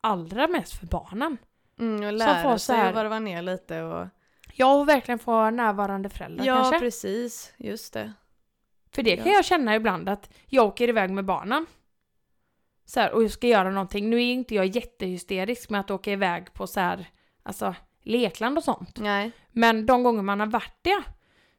Allra 0.02 0.48
mest 0.48 0.80
för 0.80 0.86
barnen. 0.88 1.38
mm, 1.80 1.96
och 1.96 2.04
får 2.04 2.12
lära 2.12 2.58
så 2.58 2.60
sig 2.60 2.76
här- 2.78 2.90
att 2.90 2.96
varva 2.96 3.20
ner 3.20 3.42
lite 3.42 3.82
och... 3.82 4.08
Jag 4.54 4.80
och 4.80 4.90
verkligen 4.90 5.20
få 5.20 5.50
närvarande 5.50 6.10
föräldrar 6.10 6.46
Ja, 6.46 6.56
kanske. 6.56 6.80
precis. 6.80 7.54
Just 7.58 7.94
det. 7.94 8.14
För 8.92 9.04
det 9.04 9.18
kan 9.18 9.28
Ja. 9.28 9.34
jag 9.34 9.46
känna 9.46 9.76
ibland 9.76 10.10
att 10.10 10.30
jag 10.46 10.66
åker 10.68 10.88
iväg 10.90 11.10
med 11.12 11.26
barnen. 11.26 11.66
Så 12.86 13.00
här, 13.00 13.12
och 13.12 13.24
jag 13.24 13.32
ska 13.32 13.48
göra 13.48 13.70
någonting. 13.72 14.10
Nu 14.10 14.16
är 14.16 14.32
inte 14.34 14.56
jag 14.56 14.66
jättehysterisk 14.66 15.70
med 15.70 15.80
att 15.80 15.92
åka 15.92 16.12
iväg 16.12 16.54
på 16.54 16.68
så 16.68 16.80
här, 16.80 17.10
alltså 17.44 17.76
lekland 18.04 18.58
och 18.58 18.64
sånt. 18.64 18.98
Nej. 19.00 19.32
Men 19.52 19.86
de 19.86 20.04
gånger 20.04 20.22
man 20.22 20.40
har 20.40 20.48
varit 20.48 20.78
det 20.82 21.04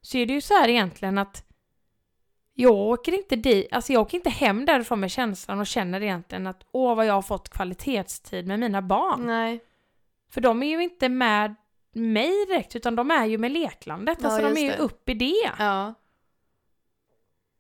så 0.01 0.19
är 0.19 0.27
det 0.27 0.33
ju 0.33 0.41
så 0.41 0.55
här 0.55 0.69
egentligen 0.69 1.19
att 1.19 1.45
jag 2.61 2.73
åker 2.75 3.13
inte 3.13 3.37
dit, 3.37 3.69
alltså 3.73 3.93
jag 3.93 4.03
åker 4.03 4.17
inte 4.17 4.31
hem 4.31 4.65
därifrån 4.67 5.01
med 5.01 5.11
känslan 5.11 5.61
och 5.61 5.67
känner 5.67 6.03
egentligen 6.03 6.47
att 6.47 6.67
åh 6.73 6.95
vad 6.95 7.07
jag 7.07 7.15
har 7.15 7.23
fått 7.23 7.49
kvalitetstid 7.49 8.47
med 8.47 8.61
mina 8.61 8.83
barn. 8.83 9.27
Nej. 9.27 9.61
För 10.31 10.41
de 10.41 10.63
är 10.63 10.67
ju 10.67 10.83
inte 10.83 11.09
med 11.09 11.55
mig 11.93 12.47
direkt 12.47 12.77
utan 12.77 12.97
de 12.97 13.11
är 13.11 13.27
ju 13.27 13.39
med 13.39 13.53
leklandet, 13.53 14.19
Ja, 14.23 14.27
alltså 14.29 14.43
de 14.55 14.61
är 14.61 14.65
ju 14.65 14.71
det. 14.71 14.79
upp 14.79 15.09
i 15.09 15.15
det. 15.15 15.51
Ja. 15.59 15.95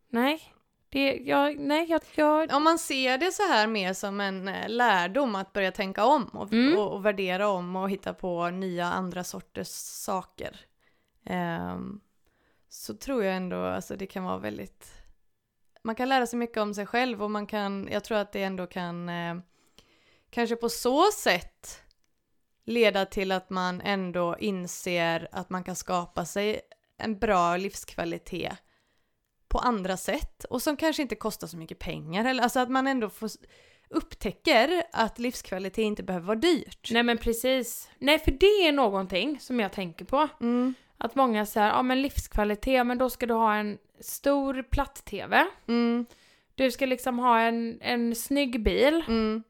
Nej, 0.08 0.40
det, 0.88 1.14
jag, 1.14 1.58
nej 1.58 1.86
jag, 1.90 2.00
jag, 2.14 2.52
Om 2.52 2.64
man 2.64 2.78
ser 2.78 3.18
det 3.18 3.32
så 3.32 3.42
här 3.42 3.66
mer 3.66 3.92
som 3.92 4.20
en 4.20 4.48
eh, 4.48 4.68
lärdom 4.68 5.34
att 5.34 5.52
börja 5.52 5.72
tänka 5.72 6.04
om 6.04 6.24
och, 6.24 6.52
Mm. 6.52 6.78
och, 6.78 6.92
och 6.92 7.04
värdera 7.06 7.48
om 7.48 7.76
och 7.76 7.90
hitta 7.90 8.14
på 8.14 8.50
nya 8.50 8.86
andra 8.86 9.24
sorters 9.24 9.68
saker. 9.68 10.56
ehm, 11.26 12.00
så 12.70 12.94
tror 12.94 13.24
jag 13.24 13.36
ändå 13.36 13.56
alltså 13.56 13.96
det 13.96 14.06
kan 14.06 14.24
vara 14.24 14.38
väldigt... 14.38 14.92
Man 15.82 15.94
kan 15.94 16.08
lära 16.08 16.26
sig 16.26 16.38
mycket 16.38 16.56
om 16.56 16.74
sig 16.74 16.86
själv 16.86 17.22
och 17.22 17.30
man 17.30 17.46
kan, 17.46 17.88
jag 17.92 18.04
tror 18.04 18.18
att 18.18 18.32
det 18.32 18.42
ändå 18.42 18.66
kan 18.66 19.08
eh, 19.08 19.36
kanske 20.30 20.56
på 20.56 20.68
så 20.68 21.10
sätt 21.10 21.82
leda 22.64 23.06
till 23.06 23.32
att 23.32 23.50
man 23.50 23.80
ändå 23.80 24.36
inser 24.38 25.28
att 25.32 25.50
man 25.50 25.64
kan 25.64 25.76
skapa 25.76 26.24
sig 26.24 26.60
en 26.98 27.18
bra 27.18 27.56
livskvalitet 27.56 28.52
på 29.48 29.58
andra 29.58 29.96
sätt 29.96 30.44
och 30.44 30.62
som 30.62 30.76
kanske 30.76 31.02
inte 31.02 31.14
kostar 31.14 31.46
så 31.46 31.56
mycket 31.56 31.78
pengar. 31.78 32.24
Eller, 32.24 32.42
alltså 32.42 32.60
att 32.60 32.70
man 32.70 32.86
ändå 32.86 33.10
får, 33.10 33.30
upptäcker 33.88 34.82
att 34.92 35.18
livskvalitet 35.18 35.82
inte 35.82 36.02
behöver 36.02 36.26
vara 36.26 36.38
dyrt. 36.38 36.88
nej 36.92 37.02
men 37.02 37.18
precis. 37.18 37.90
Nej 37.98 38.18
för 38.18 38.30
det 38.30 38.68
är 38.68 38.72
någonting 38.72 39.40
som 39.40 39.60
jag 39.60 39.72
tänker 39.72 40.04
på. 40.04 40.28
Mm, 40.40 40.74
Att 41.02 41.14
många 41.14 41.46
säger, 41.46 41.68
ja 41.68 41.82
men 41.82 42.02
livskvalitet, 42.02 42.86
men 42.86 42.98
då 42.98 43.10
ska 43.10 43.26
du 43.26 43.34
ha 43.34 43.54
en 43.54 43.78
stor 44.00 44.62
platt-tv. 44.62 45.46
mm, 45.68 46.06
Du 46.54 46.70
ska 46.70 46.86
liksom 46.86 47.18
ha 47.18 47.40
en, 47.40 47.78
en 47.82 48.14
snygg 48.14 48.62
bil. 48.62 49.04
mm, 49.08 49.42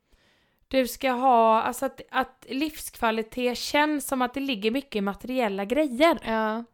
Du 0.69 0.87
ska 0.89 1.11
ha, 1.11 1.63
alltså 1.63 1.87
att, 1.87 2.01
att 2.11 2.47
livskvalitet 2.49 3.59
känns 3.59 4.07
som 4.07 4.23
att 4.23 4.35
det 4.35 4.41
ligger 4.41 4.71
mycket 4.71 4.97
i 4.97 5.01
materiella 5.01 5.65
grejer. 5.65 6.19
ja, 6.25 6.65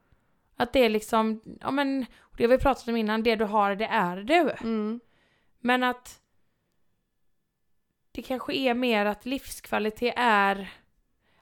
Att 0.56 0.72
det 0.72 0.80
är 0.84 0.88
liksom, 0.88 1.40
ja 1.60 1.70
men, 1.70 2.06
det 2.36 2.44
har 2.44 2.48
vi 2.50 2.58
pratat 2.58 2.88
om 2.88 2.96
innan, 2.96 3.22
det 3.22 3.36
du 3.36 3.44
har 3.44 3.74
det 3.76 3.86
är 3.86 4.16
du. 4.16 4.50
mm, 4.60 5.00
Men 5.60 5.82
att 5.82 6.20
det 8.12 8.22
kanske 8.22 8.54
är 8.54 8.74
mer 8.74 9.06
att 9.06 9.26
livskvalitet 9.26 10.14
är, 10.16 10.70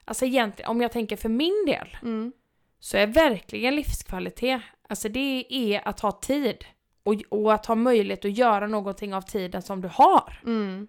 alltså 0.05 0.25
egentligen, 0.25 0.71
om 0.71 0.81
jag 0.81 0.91
tänker 0.91 1.15
för 1.17 1.29
min 1.29 1.63
del, 1.67 1.97
Mm. 2.01 2.33
Så 2.79 2.97
är 2.97 3.07
verkligen 3.07 3.75
livskvalitet, 3.75 4.61
alltså 4.89 5.09
det 5.09 5.45
är 5.49 5.87
att 5.87 5.99
ha 5.99 6.11
tid. 6.11 6.65
Och, 7.03 7.15
och 7.29 7.53
att 7.53 7.65
ha 7.65 7.75
möjlighet 7.75 8.25
att 8.25 8.37
göra 8.37 8.67
någonting 8.67 9.13
av 9.13 9.21
tiden 9.21 9.61
som 9.61 9.81
du 9.81 9.87
har. 9.87 10.41
Mm. 10.45 10.87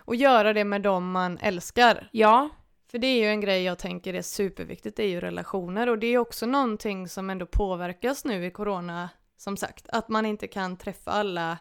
Och 0.00 0.14
göra 0.16 0.52
det 0.52 0.64
med 0.64 0.82
dem 0.82 1.10
man 1.10 1.38
älskar. 1.38 2.08
Ja, 2.12 2.48
För 2.90 2.98
det 2.98 3.06
är 3.06 3.18
ju 3.22 3.28
en 3.28 3.40
grej 3.40 3.62
jag 3.62 3.78
tänker 3.78 4.14
är 4.14 4.22
superviktigt, 4.22 4.96
det 4.96 5.02
är 5.02 5.08
ju 5.08 5.20
relationer 5.20 5.88
och 5.88 5.98
det 5.98 6.06
är 6.06 6.18
också 6.18 6.46
någonting 6.46 7.08
som 7.08 7.30
ändå 7.30 7.46
påverkas 7.46 8.24
nu 8.24 8.46
i 8.46 8.50
corona, 8.50 9.08
som 9.36 9.56
sagt, 9.56 9.88
att 9.88 10.08
man 10.08 10.26
inte 10.26 10.46
kan 10.48 10.76
träffa 10.76 11.10
alla 11.10 11.58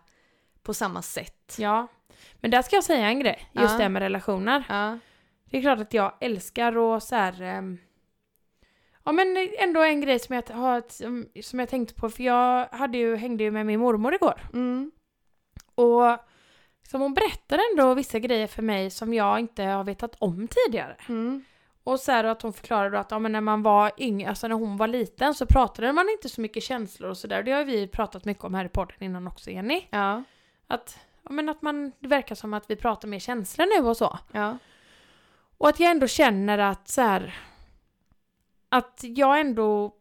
på 0.63 0.73
samma 0.73 1.01
sätt. 1.01 1.55
ja. 1.59 1.87
Men 2.39 2.51
där 2.51 2.61
ska 2.61 2.75
jag 2.75 2.83
säga 2.83 3.07
en 3.07 3.19
grej, 3.19 3.49
just 3.53 3.71
Ja. 3.73 3.77
det 3.77 3.89
med 3.89 4.01
relationer. 4.01 4.63
Ja. 4.69 4.99
Det 5.49 5.57
är 5.57 5.61
klart 5.61 5.79
att 5.79 5.93
jag 5.93 6.13
älskar 6.21 6.77
och 6.77 7.03
så 7.03 7.15
här. 7.15 7.41
ehm, 7.41 7.77
Ja 9.07 9.13
men 9.13 9.49
ändå 9.57 9.83
en 9.83 10.01
grej 10.01 10.19
som 10.19 10.35
jag, 10.35 10.49
har, 10.49 10.83
som, 11.41 11.59
jag 11.59 11.69
tänkte 11.69 11.93
på, 11.93 12.09
för 12.09 12.23
jag 12.23 12.67
hade 12.71 12.97
ju, 12.97 13.15
hängde 13.15 13.43
ju 13.43 13.51
med 13.51 13.65
min 13.65 13.79
mormor 13.79 14.13
igår. 14.15 14.41
Mm. 14.53 14.91
Och 15.75 16.17
som 16.87 17.01
hon 17.01 17.13
berättade 17.13 17.63
ändå 17.71 17.93
vissa 17.93 18.19
grejer 18.19 18.47
för 18.47 18.61
mig 18.61 18.89
som 18.89 19.13
jag 19.13 19.39
inte 19.39 19.63
har 19.63 19.83
vetat 19.83 20.15
om 20.19 20.47
tidigare. 20.47 20.95
Mm. 21.09 21.43
Och 21.83 21.99
så 21.99 22.11
här 22.11 22.23
att 22.23 22.41
hon 22.41 22.53
förklarade 22.53 22.99
att 22.99 23.11
ja, 23.11 23.19
men 23.19 23.31
när 23.31 23.41
man 23.41 23.63
var 23.63 23.91
yngre, 23.97 24.29
alltså 24.29 24.47
när 24.47 24.55
hon 24.55 24.77
var 24.77 24.87
liten 24.87 25.33
så 25.33 25.45
pratade 25.45 25.93
man 25.93 26.09
inte 26.09 26.29
så 26.29 26.41
mycket 26.41 26.63
känslor 26.63 27.09
och 27.09 27.17
sådär. 27.17 27.43
Det 27.43 27.51
har 27.51 27.63
vi 27.63 27.87
pratat 27.87 28.25
mycket 28.25 28.43
om 28.43 28.53
här 28.53 28.65
i 28.65 28.69
podden 28.69 29.03
innan 29.03 29.27
också 29.27 29.51
Jenny. 29.51 29.87
Ja. 29.89 30.23
Att, 30.67 30.99
ja, 31.23 31.31
men 31.31 31.49
att 31.49 31.61
man, 31.61 31.91
det 31.99 32.07
verkar 32.07 32.35
som 32.35 32.53
att 32.53 32.69
vi 32.69 32.75
pratar 32.75 33.07
mer 33.07 33.19
känslor 33.19 33.81
nu 33.81 33.89
och 33.89 33.97
så. 33.97 34.19
Ja. 34.31 34.57
Och 35.57 35.69
att 35.69 35.79
jag 35.79 35.91
ändå 35.91 36.07
känner 36.07 36.57
att 36.57 36.87
så 36.87 37.01
här, 37.01 37.35
att 38.69 38.99
jag 39.03 39.39
ändå 39.39 39.95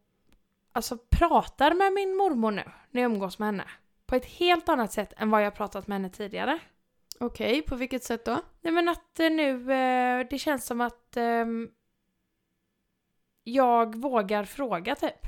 alltså 0.72 0.98
pratar 1.10 1.74
med 1.74 1.92
min 1.92 2.16
mormor 2.16 2.50
nu 2.50 2.64
när 2.90 3.02
jag 3.02 3.12
umgås 3.12 3.38
med 3.38 3.46
henne. 3.46 3.64
På 4.06 4.14
ett 4.14 4.26
helt 4.26 4.68
annat 4.68 4.92
sätt 4.92 5.12
än 5.16 5.30
vad 5.30 5.42
jag 5.44 5.54
pratat 5.54 5.86
med 5.86 5.94
henne 5.94 6.10
tidigare. 6.10 6.58
Okej, 7.20 7.62
på 7.62 7.76
vilket 7.76 8.04
sätt 8.04 8.24
då? 8.24 8.40
Nej 8.60 8.72
men 8.72 8.88
att 8.88 9.20
eh, 9.20 9.30
nu, 9.30 9.72
eh, 9.72 10.26
det 10.30 10.38
känns 10.38 10.66
som 10.66 10.80
att 10.80 11.16
ehm, 11.16 11.68
jag 13.44 13.96
vågar 13.96 14.44
fråga 14.44 14.94
typ. 14.94 15.26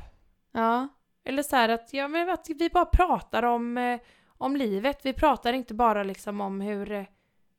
Ja. 0.53 0.88
Eller 1.24 1.42
så 1.42 1.57
här 1.57 1.68
att, 1.68 1.92
ja, 1.92 2.09
men 2.09 2.31
att 2.31 2.48
vi 2.48 2.68
bara 2.68 2.85
pratar 2.85 3.42
om, 3.42 3.79
eh, 3.79 4.01
om 4.38 4.57
livet. 4.57 5.01
Vi 5.03 5.12
pratar 5.12 5.53
inte 5.53 5.74
bara 5.74 6.03
liksom 6.03 6.40
om 6.40 6.61
hur, 6.61 7.07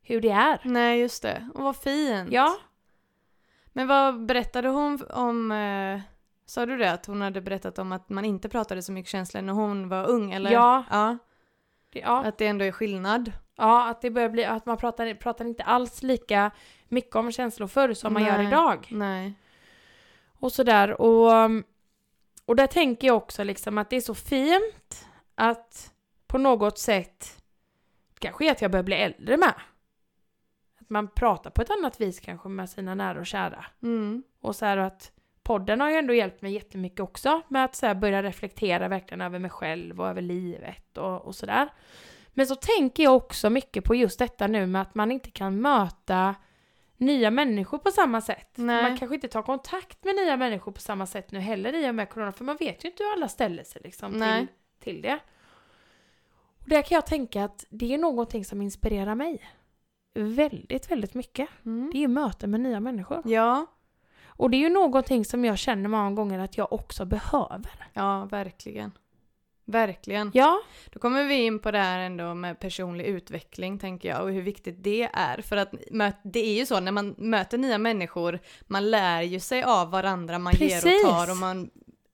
hur 0.02 0.22
det 0.22 0.30
är. 0.30 0.62
Nej, 0.64 1.00
just 1.00 1.24
det. 1.24 1.50
Och 1.54 1.64
vad 1.64 1.78
fint. 1.78 2.32
Ja, 2.32 2.58
Men 3.74 3.88
vad 3.88 4.26
berättade 4.26 4.68
hon 4.70 5.00
om, 5.10 5.52
eh, 5.52 6.02
sa 6.46 6.66
du 6.66 6.78
det, 6.78 6.92
att 6.92 7.06
hon 7.06 7.22
hade 7.22 7.42
berättat 7.42 7.80
om 7.80 7.92
att 7.92 8.10
man 8.10 8.26
inte 8.26 8.50
pratade 8.50 8.82
så 8.82 8.92
mycket 8.92 9.12
känslor 9.12 9.42
när 9.42 9.54
hon 9.54 9.90
var 9.90 10.10
ung, 10.10 10.32
eller? 10.32 10.52
Ja. 10.52 10.84
Ja, 10.90 11.18
det, 11.94 12.00
ja. 12.00 12.24
att 12.26 12.38
det 12.38 12.48
ändå 12.48 12.66
är 12.66 12.72
skillnad. 12.72 13.32
Ja, 13.56 13.90
att 13.90 14.02
det 14.02 14.12
börjar 14.12 14.30
bli 14.30 14.46
att 14.46 14.66
man 14.66 14.78
pratar, 14.78 15.14
pratar 15.14 15.46
inte 15.46 15.64
alls 15.64 16.04
lika 16.04 16.52
mycket 16.88 17.16
om 17.16 17.32
känslor 17.32 17.68
förr 17.68 17.94
som 17.94 18.14
man 18.14 18.24
gör 18.26 18.38
Nej. 18.38 18.48
idag. 18.48 18.88
Nej. 18.92 19.34
Och 20.40 20.52
sådär. 20.52 21.02
Och, 21.02 21.32
um, 21.32 21.64
och 22.46 22.56
där 22.56 22.68
tänker 22.68 23.08
jag 23.08 23.18
också 23.18 23.44
liksom 23.44 23.78
att 23.78 23.90
det 23.90 23.96
är 23.96 24.02
så 24.02 24.16
fint 24.16 25.08
att 25.36 25.94
på 26.28 26.38
något 26.38 26.80
sätt, 26.80 27.42
kanske 28.20 28.48
är 28.48 28.52
att 28.52 28.62
jag 28.62 28.72
börjar 28.72 28.84
bli 28.84 28.96
äldre 28.96 29.38
med. 29.38 29.54
Man 30.92 31.08
pratar 31.08 31.50
på 31.50 31.62
ett 31.62 31.70
annat 31.70 32.02
vis 32.02 32.20
kanske 32.20 32.50
med 32.50 32.70
sina 32.70 32.96
nära 32.96 33.20
och 33.20 33.26
kära. 33.26 33.66
Mm. 33.84 34.24
Och 34.42 34.56
så 34.56 34.66
här 34.66 34.78
att 34.78 35.12
podden 35.44 35.82
har 35.82 35.90
ju 35.90 35.96
ändå 35.96 36.14
hjälpt 36.14 36.42
mig 36.42 36.54
jättemycket 36.54 37.00
också 37.00 37.42
med 37.48 37.66
att 37.66 37.76
så 37.76 37.86
här 37.86 37.96
börja 37.96 38.24
reflektera 38.24 38.88
verkligen 38.88 39.22
över 39.22 39.40
mig 39.40 39.52
själv 39.52 40.02
och 40.02 40.08
över 40.08 40.22
livet 40.22 40.98
och, 40.98 41.22
och 41.22 41.36
sådär. 41.36 41.70
Men 42.30 42.48
så 42.48 42.56
tänker 42.56 43.04
jag 43.04 43.16
också 43.16 43.50
mycket 43.50 43.84
på 43.84 43.96
just 43.96 44.20
detta 44.20 44.48
nu 44.48 44.66
med 44.66 44.82
att 44.82 44.96
man 44.96 45.12
inte 45.12 45.32
kan 45.32 45.62
möta 45.62 46.36
nya 46.98 47.32
människor 47.32 47.78
på 47.78 47.92
samma 47.92 48.22
sätt. 48.22 48.52
Nej. 48.56 48.84
Man 48.84 48.98
kanske 48.98 49.16
inte 49.16 49.28
tar 49.28 49.42
kontakt 49.42 50.04
med 50.04 50.16
nya 50.16 50.38
människor 50.38 50.72
på 50.72 50.82
samma 50.82 51.06
sätt 51.06 51.32
nu 51.32 51.40
heller 51.40 51.76
i 51.76 51.90
och 51.90 51.96
med 51.96 52.10
corona 52.10 52.32
för 52.32 52.44
man 52.44 52.58
vet 52.58 52.86
ju 52.86 52.90
inte 52.90 53.04
hur 53.04 53.12
alla 53.12 53.28
ställer 53.28 53.64
sig 53.64 53.82
liksom 53.84 54.12
Nej. 54.12 54.40
till, 54.40 54.94
till 54.94 55.02
det. 55.02 55.20
Och 56.60 56.70
där 56.70 56.82
kan 56.82 56.96
jag 56.96 57.06
tänka 57.06 57.44
att 57.44 57.66
det 57.70 57.94
är 57.94 57.98
någonting 57.98 58.46
som 58.46 58.62
inspirerar 58.62 59.16
mig 59.16 59.50
väldigt, 60.24 60.92
väldigt 60.92 61.14
mycket. 61.14 61.50
Mm. 61.66 61.90
Det 61.92 61.98
är 61.98 62.02
ju 62.02 62.08
möten 62.08 62.52
med 62.52 62.60
nya 62.60 62.80
människor. 62.80 63.22
Ja, 63.26 63.66
Och 64.28 64.50
det 64.50 64.58
är 64.58 64.60
ju 64.60 64.70
någonting 64.70 65.26
som 65.26 65.46
jag 65.46 65.58
känner 65.58 65.90
många 65.90 66.12
gånger 66.12 66.40
att 66.40 66.58
jag 66.58 66.74
också 66.74 67.06
behöver. 67.06 67.88
ja, 67.94 68.26
verkligen. 68.26 68.92
Verkligen. 69.66 70.32
Ja, 70.34 70.60
Då 70.92 71.00
kommer 71.00 71.24
vi 71.24 71.36
in 71.46 71.60
på 71.60 71.72
det 71.72 71.78
här 71.78 72.00
ändå 72.00 72.34
med 72.34 72.60
personlig 72.60 73.06
utveckling 73.06 73.80
tänker 73.80 74.10
jag 74.10 74.24
och 74.24 74.32
hur 74.32 74.42
viktigt 74.42 74.84
det 74.84 75.10
är. 75.14 75.42
För 75.42 75.58
att 75.58 75.72
det 76.24 76.40
är 76.40 76.54
ju 76.60 76.66
så 76.66 76.80
när 76.80 76.92
man 76.92 77.16
möter 77.18 77.58
nya 77.58 77.78
människor, 77.78 78.40
man 78.68 78.90
lär 78.92 79.22
ju 79.22 79.40
sig 79.40 79.64
av 79.64 79.92
varandra, 79.92 80.40
man 80.40 80.54
ger 80.54 80.70
Precis. 80.82 81.04
och 81.06 81.10
tar 81.12 81.32
och 81.32 81.38
man, 81.38 81.70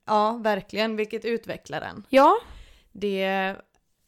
ja 0.06 0.32
verkligen, 0.42 0.96
vilket 0.96 1.24
utvecklar 1.24 1.80
en. 1.80 2.06
ja, 2.08 2.36
Det 2.92 3.22
är 3.22 3.56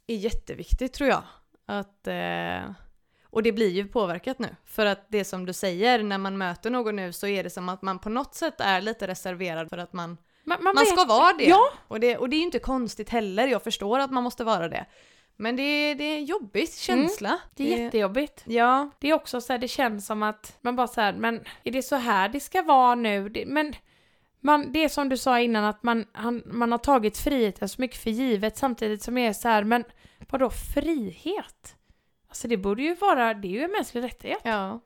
jätteviktigt 0.06 0.92
tror 0.92 1.08
jag. 1.10 1.22
Att, 1.66 2.06
eh, 2.06 2.70
och 3.30 3.42
det 3.42 3.52
blir 3.52 3.70
ju 3.70 3.88
påverkat 3.88 4.38
nu. 4.38 4.56
För 4.64 4.86
att 4.86 5.06
det 5.08 5.24
som 5.24 5.46
du 5.46 5.52
säger, 5.52 6.02
när 6.02 6.18
man 6.18 6.38
möter 6.38 6.70
någon 6.70 6.96
nu 6.96 7.12
så 7.12 7.26
är 7.26 7.44
det 7.44 7.50
som 7.50 7.68
att 7.68 7.82
man 7.82 7.98
på 7.98 8.08
något 8.08 8.34
sätt 8.34 8.60
är 8.60 8.80
lite 8.80 9.06
reserverad 9.06 9.68
för 9.68 9.78
att 9.78 9.92
man, 9.92 10.16
man, 10.44 10.58
man, 10.62 10.74
man 10.74 10.86
ska 10.86 11.04
vara 11.04 11.32
det. 11.32 11.44
Ja, 11.44 11.70
Och, 11.88 12.00
det. 12.00 12.16
och 12.16 12.28
det 12.28 12.36
är 12.36 12.38
ju 12.38 12.44
inte 12.44 12.58
konstigt 12.58 13.08
heller, 13.08 13.46
jag 13.48 13.62
förstår 13.62 13.98
att 13.98 14.10
man 14.10 14.22
måste 14.22 14.44
vara 14.44 14.68
det. 14.68 14.86
Men 15.36 15.56
det 15.56 15.62
är, 15.62 15.94
det 15.94 16.04
är 16.04 16.16
en 16.16 16.24
jobbig 16.24 16.72
känsla. 16.74 17.28
Mm, 17.28 17.40
det 17.54 17.74
är 17.74 17.78
jättejobbigt. 17.84 18.42
Ja, 18.46 18.90
Det 19.00 19.10
är 19.10 19.14
också 19.14 19.40
så 19.40 19.52
här, 19.52 19.58
det 19.58 19.68
känns 19.68 20.06
som 20.06 20.22
att 20.22 20.58
man 20.60 20.76
bara 20.76 20.88
så 20.88 21.00
här, 21.00 21.12
men 21.12 21.40
är 21.64 21.72
det 21.72 21.82
så 21.82 21.96
här 21.96 22.28
det 22.28 22.40
ska 22.40 22.62
vara 22.62 22.94
nu? 22.94 23.28
Det, 23.28 23.46
men 23.46 23.74
man, 24.40 24.72
det 24.72 24.84
är 24.84 24.88
som 24.88 25.08
du 25.08 25.16
sa 25.16 25.40
innan 25.40 25.64
att 25.64 25.82
man, 25.82 26.04
han, 26.12 26.42
man 26.46 26.72
har 26.72 26.78
tagit 26.78 27.18
friheten 27.18 27.68
så 27.68 27.80
mycket 27.80 28.02
för 28.02 28.10
givet 28.10 28.56
samtidigt 28.56 29.02
som 29.02 29.18
jag 29.18 29.26
är 29.26 29.32
så 29.32 29.48
här, 29.48 29.64
men 29.64 29.84
vadå 30.30 30.50
frihet? 30.50 31.74
Alltså 32.28 32.48
det 32.48 32.56
borde 32.56 32.82
ju 32.82 32.94
vara, 32.94 33.34
det 33.34 33.48
är 33.48 33.52
ju 33.52 33.62
en 33.62 33.70
mänsklig 33.70 34.02
rättighet. 34.04 34.40
ja. 34.44 34.80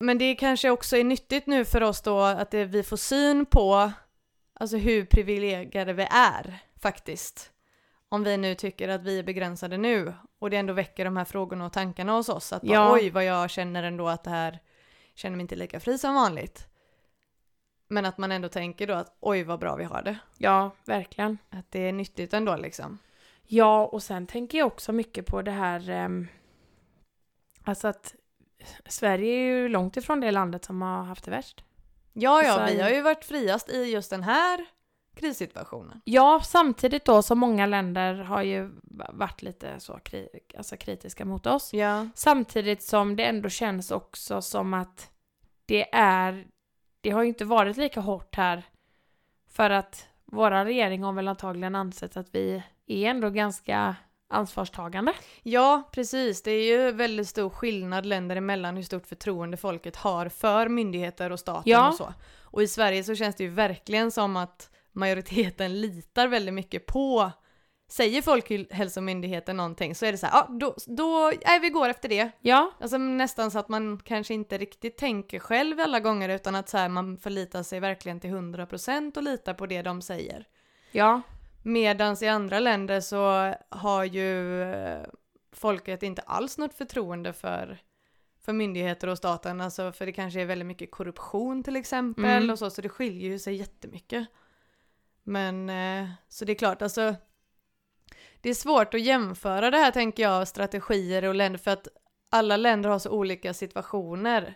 Men 0.00 0.18
det 0.18 0.34
kanske 0.34 0.70
också 0.70 0.96
är 0.96 1.04
nyttigt 1.04 1.46
nu 1.46 1.64
för 1.64 1.80
oss 1.82 2.02
då 2.02 2.20
att 2.20 2.50
det, 2.50 2.64
vi 2.64 2.82
får 2.82 2.96
syn 2.96 3.46
på 3.46 3.92
alltså 4.60 4.76
hur 4.76 5.04
privilegierade 5.04 5.92
vi 5.92 6.06
är 6.10 6.58
faktiskt. 6.82 7.50
Om 8.08 8.24
vi 8.24 8.36
nu 8.36 8.54
tycker 8.54 8.88
att 8.88 9.02
vi 9.02 9.18
är 9.18 9.22
begränsade 9.22 9.76
nu 9.78 10.14
och 10.40 10.50
det 10.50 10.56
ändå 10.56 10.72
väcker 10.72 11.04
de 11.04 11.16
här 11.16 11.24
frågorna 11.24 11.66
och 11.66 11.72
tankarna 11.72 12.12
hos 12.12 12.28
oss 12.28 12.52
att 12.52 12.62
bara, 12.62 12.72
Ja. 12.74 12.94
oj 12.94 13.10
vad 13.10 13.24
jag 13.24 13.50
känner 13.50 13.82
ändå 13.82 14.08
att 14.08 14.24
det 14.24 14.30
här 14.30 14.58
känner 15.14 15.36
mig 15.36 15.42
inte 15.42 15.56
lika 15.56 15.80
fri 15.80 15.98
som 15.98 16.14
vanligt. 16.14 16.66
Men 17.94 18.06
att 18.06 18.18
man 18.18 18.32
ändå 18.32 18.48
tänker 18.48 18.86
då 18.86 18.94
att 18.94 19.16
oj 19.20 19.42
vad 19.42 19.60
bra 19.60 19.76
vi 19.76 19.84
har 19.84 20.02
det. 20.02 20.18
Ja, 20.38 20.70
verkligen. 20.84 21.38
Att 21.50 21.70
det 21.70 21.78
är 21.78 21.92
nyttigt 21.92 22.34
ändå 22.34 22.56
liksom. 22.56 22.98
Ja, 23.46 23.86
och 23.86 24.02
sen 24.02 24.26
tänker 24.26 24.58
jag 24.58 24.66
också 24.66 24.92
mycket 24.92 25.26
på 25.26 25.42
det 25.42 25.50
här, 25.50 25.90
ehm, 25.90 26.28
alltså 27.64 27.88
att 27.88 28.14
Sverige 28.86 29.34
är 29.34 29.44
ju 29.44 29.68
långt 29.68 29.96
ifrån 29.96 30.20
det 30.20 30.30
landet 30.30 30.64
som 30.64 30.82
har 30.82 31.02
haft 31.02 31.24
det 31.24 31.30
värst. 31.30 31.64
Ja, 32.12 32.42
ja, 32.42 32.52
Alltså, 32.52 32.74
vi 32.76 32.82
har 32.82 32.90
ju 32.90 33.02
varit 33.02 33.24
friast 33.24 33.70
i 33.70 33.84
just 33.84 34.10
den 34.10 34.22
här 34.22 34.66
krissituationen. 35.14 36.00
Ja, 36.04 36.40
samtidigt 36.44 37.04
då 37.04 37.22
som 37.22 37.38
många 37.38 37.66
länder 37.66 38.14
har 38.14 38.42
ju 38.42 38.70
varit 39.12 39.42
lite 39.42 39.80
så 39.80 39.98
kri 39.98 40.28
alltså 40.58 40.76
kritiska 40.76 41.24
mot 41.24 41.46
oss. 41.46 41.74
Ja. 41.74 42.08
Samtidigt 42.14 42.82
som 42.82 43.16
det 43.16 43.24
ändå 43.24 43.48
känns 43.48 43.90
också 43.90 44.42
som 44.42 44.74
att 44.74 45.10
det 45.66 45.94
är, 45.94 46.46
det 47.04 47.10
har 47.10 47.22
ju 47.22 47.28
inte 47.28 47.44
varit 47.44 47.76
lika 47.76 48.00
hårt 48.00 48.36
här 48.36 48.62
för 49.48 49.70
att 49.70 50.08
våra 50.24 50.64
regering 50.64 51.02
har 51.02 51.12
väl 51.12 51.28
antagligen 51.28 51.74
ansett 51.74 52.16
att 52.16 52.28
vi 52.34 52.62
är 52.86 53.10
ändå 53.10 53.30
ganska 53.30 53.96
ansvarstagande. 54.28 55.12
Ja, 55.42 55.88
precis. 55.92 56.42
Det 56.42 56.50
är 56.50 56.64
ju 56.64 56.92
väldigt 56.92 57.28
stor 57.28 57.50
skillnad 57.50 58.06
länder 58.06 58.36
emellan 58.36 58.76
hur 58.76 58.82
stort 58.82 59.06
förtroende 59.06 59.56
folket 59.56 59.96
har 59.96 60.28
för 60.28 60.68
myndigheter 60.68 61.32
och 61.32 61.40
staten 61.40 61.62
Ja. 61.72 61.88
och 61.88 61.94
så. 61.94 62.14
Och 62.42 62.62
i 62.62 62.68
Sverige 62.68 63.04
så 63.04 63.14
känns 63.14 63.36
det 63.36 63.44
ju 63.44 63.50
verkligen 63.50 64.10
som 64.10 64.36
att 64.36 64.70
majoriteten 64.92 65.80
litar 65.80 66.28
väldigt 66.28 66.54
mycket 66.54 66.86
på 66.86 67.30
Säger 67.88 68.22
Folkhälsomyndigheten 68.22 69.56
någonting 69.56 69.94
så 69.94 70.06
är 70.06 70.12
det 70.12 70.18
så 70.18 70.26
här, 70.26 70.34
ja 70.38 70.48
då, 70.60 70.74
då, 70.86 71.32
nej 71.46 71.60
vi 71.60 71.70
går 71.70 71.88
efter 71.88 72.08
det. 72.08 72.30
Ja, 72.40 72.70
Alltså 72.80 72.98
nästan 72.98 73.50
så 73.50 73.58
att 73.58 73.68
man 73.68 73.98
kanske 74.04 74.34
inte 74.34 74.58
riktigt 74.58 74.96
tänker 74.98 75.38
själv 75.38 75.80
alla 75.80 76.00
gånger 76.00 76.28
utan 76.28 76.54
att 76.54 76.68
så 76.68 76.78
här, 76.78 76.88
man 76.88 77.16
förlitar 77.18 77.62
sig 77.62 77.80
verkligen 77.80 78.20
till 78.20 78.30
100% 78.30 79.16
och 79.16 79.22
litar 79.22 79.54
på 79.54 79.66
det 79.66 79.82
de 79.82 80.02
säger. 80.02 80.46
ja, 80.92 81.20
Medans 81.66 82.22
i 82.22 82.28
andra 82.28 82.58
länder 82.60 83.00
så 83.00 83.54
har 83.68 84.04
ju 84.04 84.62
eh, 84.62 85.02
folket 85.52 86.02
inte 86.02 86.22
alls 86.22 86.58
något 86.58 86.74
förtroende 86.74 87.32
för, 87.32 87.78
för 88.40 88.52
myndigheter 88.52 89.08
och 89.08 89.18
staten, 89.18 89.60
alltså 89.60 89.92
för 89.92 90.06
det 90.06 90.12
kanske 90.12 90.40
är 90.40 90.46
väldigt 90.46 90.66
mycket 90.66 90.90
korruption 90.90 91.62
till 91.62 91.76
exempel 91.76 92.24
Mm. 92.24 92.50
och 92.50 92.58
så, 92.58 92.70
så 92.70 92.82
det 92.82 92.88
skiljer 92.88 93.30
ju 93.30 93.38
sig 93.38 93.54
jättemycket. 93.54 94.26
Men, 95.22 95.70
eh, 95.70 96.08
så 96.28 96.44
det 96.44 96.52
är 96.52 96.56
klart, 96.56 96.82
alltså 96.82 97.14
det 98.44 98.50
är 98.50 98.54
svårt 98.54 98.94
att 98.94 99.00
jämföra 99.00 99.70
det 99.70 99.76
här 99.76 99.90
tänker 99.90 100.22
jag, 100.22 100.48
strategier 100.48 101.24
och 101.24 101.34
länder, 101.34 101.58
för 101.58 101.70
att 101.70 101.88
alla 102.30 102.56
länder 102.56 102.90
har 102.90 102.98
så 102.98 103.10
olika 103.10 103.54
situationer. 103.54 104.54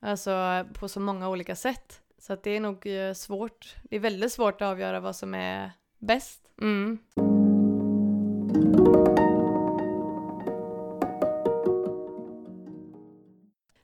Alltså 0.00 0.66
på 0.74 0.88
så 0.88 1.00
många 1.00 1.28
olika 1.28 1.56
sätt. 1.56 2.00
Så 2.18 2.32
att 2.32 2.42
det 2.42 2.50
är 2.50 2.60
nog 2.60 2.86
eh, 2.86 3.12
svårt. 3.14 3.74
Det 3.82 3.96
är 3.96 4.00
väldigt 4.00 4.32
svårt 4.32 4.62
att 4.62 4.68
avgöra 4.68 5.00
vad 5.00 5.16
som 5.16 5.34
är 5.34 5.72
bäst. 5.98 6.40
Mm. 6.60 6.98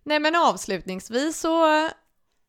Nej 0.02 0.20
men 0.20 0.34
avslutningsvis 0.34 1.40
så 1.40 1.66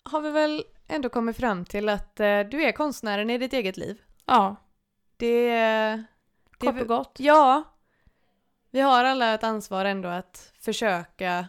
har 0.04 0.22
vi 0.22 0.32
väl 0.32 0.64
ändå 0.88 1.10
kommit 1.10 1.38
fram 1.38 1.66
till 1.66 1.90
att 1.90 2.20
eh, 2.20 2.40
du 2.40 2.64
är 2.64 2.72
konstnären 2.72 3.30
i 3.30 3.38
ditt 3.38 3.54
eget 3.54 3.78
liv. 3.78 4.02
Ja, 4.26 4.56
Det, 5.18 5.50
det 5.50 6.04
kort 6.60 6.82
och 6.82 6.88
gott. 6.88 7.16
Ja. 7.20 7.64
Vi 8.72 8.82
har 8.82 9.04
alla 9.04 9.34
ett 9.34 9.44
ansvar 9.44 9.86
ändå 9.86 10.10
att 10.10 10.54
försöka 10.60 11.48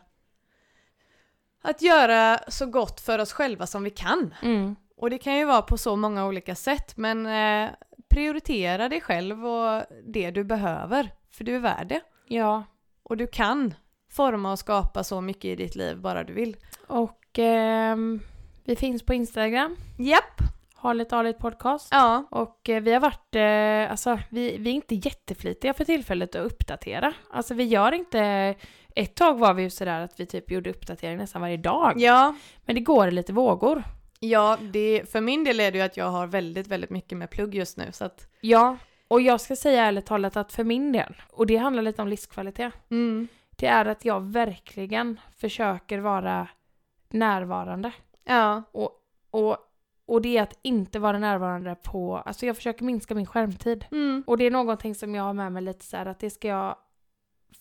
att 1.62 1.82
göra 1.82 2.38
så 2.48 2.66
gott 2.66 3.00
för 3.00 3.18
oss 3.18 3.32
själva 3.32 3.66
som 3.66 3.82
vi 3.84 3.90
kan. 3.90 4.34
Mm. 4.42 4.76
Och 4.96 5.10
det 5.10 5.18
kan 5.18 5.36
ju 5.36 5.44
vara 5.44 5.62
på 5.62 5.78
så 5.78 5.96
många 5.96 6.26
olika 6.26 6.54
sätt, 6.54 6.96
men 6.96 7.26
eh, 7.26 7.70
prioritera 8.08 8.88
dig 8.88 9.00
själv 9.00 9.46
och 9.46 9.82
det 10.04 10.30
du 10.30 10.44
behöver, 10.44 11.10
för 11.30 11.44
du 11.44 11.54
är 11.54 11.60
värd 11.60 11.88
det. 11.88 12.00
Ja, 12.26 12.64
Och 13.02 13.16
du 13.16 13.26
kan 13.26 13.74
forma 14.10 14.52
och 14.52 14.58
skapa 14.58 15.04
så 15.04 15.20
mycket 15.20 15.44
i 15.44 15.56
ditt 15.56 15.74
liv 15.76 16.00
bara 16.00 16.24
du 16.24 16.32
vill. 16.32 16.56
och 16.86 17.38
ehm, 17.38 18.20
vi 18.64 18.76
finns 18.76 19.02
på 19.02 19.14
Instagram, 19.14 19.76
Japp! 19.98 20.40
Harligt 20.80 21.12
Arligt 21.12 21.38
Podcast. 21.38 21.88
Ja. 21.90 22.24
Och 22.30 22.68
eh, 22.68 22.82
vi 22.82 22.92
har 22.92 23.00
varit, 23.00 23.34
eh, 23.34 23.90
alltså 23.90 24.18
vi, 24.28 24.58
vi 24.58 24.70
är 24.70 24.74
inte 24.74 24.94
jätteflitiga 24.94 25.74
för 25.74 25.84
tillfället 25.84 26.34
att 26.34 26.46
uppdatera. 26.46 27.12
Alltså 27.30 27.54
vi 27.54 27.64
gör 27.64 27.92
inte, 27.92 28.54
ett 28.94 29.14
tag 29.14 29.38
var 29.38 29.54
vi 29.54 29.62
ju 29.62 29.70
sådär 29.70 30.00
att 30.00 30.20
vi 30.20 30.26
typ 30.26 30.50
gjorde 30.50 30.70
uppdatering 30.70 31.16
nästan 31.18 31.42
varje 31.42 31.56
dag. 31.56 31.92
Ja, 31.96 32.34
Men 32.64 32.74
det 32.74 32.80
går 32.80 33.08
i 33.08 33.10
lite 33.10 33.32
vågor. 33.32 33.82
ja 34.20 34.58
det, 34.60 35.12
för 35.12 35.20
min 35.20 35.44
del 35.44 35.60
är 35.60 35.72
det 35.72 35.78
ju 35.78 35.84
att 35.84 35.96
jag 35.96 36.10
har 36.10 36.26
väldigt, 36.26 36.66
väldigt 36.66 36.90
mycket 36.90 37.18
med 37.18 37.30
plugg 37.30 37.54
just 37.54 37.76
nu 37.76 37.92
så 37.92 38.04
att 38.04 38.26
Ja, 38.40 38.76
och 39.08 39.20
jag 39.20 39.40
ska 39.40 39.56
säga 39.56 39.84
ärligt 39.84 40.06
talat 40.06 40.36
att 40.36 40.52
för 40.52 40.64
min 40.64 40.92
del, 40.92 41.22
och 41.32 41.46
det 41.46 41.56
handlar 41.56 41.82
lite 41.82 42.02
om 42.02 42.08
livskvalitet, 42.08 42.72
mm. 42.90 43.28
det 43.56 43.66
är 43.66 43.86
att 43.86 44.04
jag 44.04 44.20
verkligen 44.20 45.20
försöker 45.36 45.98
vara 45.98 46.48
närvarande. 47.08 47.92
Ja, 48.24 48.62
Och, 48.72 48.90
och 49.30 49.56
det 50.22 50.36
är 50.38 50.42
att 50.42 50.58
inte 50.62 50.98
vara 50.98 51.18
närvarande 51.18 51.74
på, 51.74 52.16
alltså 52.16 52.46
jag 52.46 52.56
försöker 52.56 52.84
minska 52.84 53.14
min 53.14 53.26
skärmtid. 53.26 53.84
mm. 53.92 54.24
Och 54.26 54.38
det 54.38 54.44
är 54.44 54.50
någonting 54.50 54.94
som 54.94 55.14
jag 55.14 55.22
har 55.22 55.32
med 55.34 55.52
mig 55.52 55.62
lite 55.62 55.84
så 55.84 55.96
här 55.96 56.06
att 56.06 56.18
det 56.20 56.30
ska 56.30 56.48
jag 56.48 56.76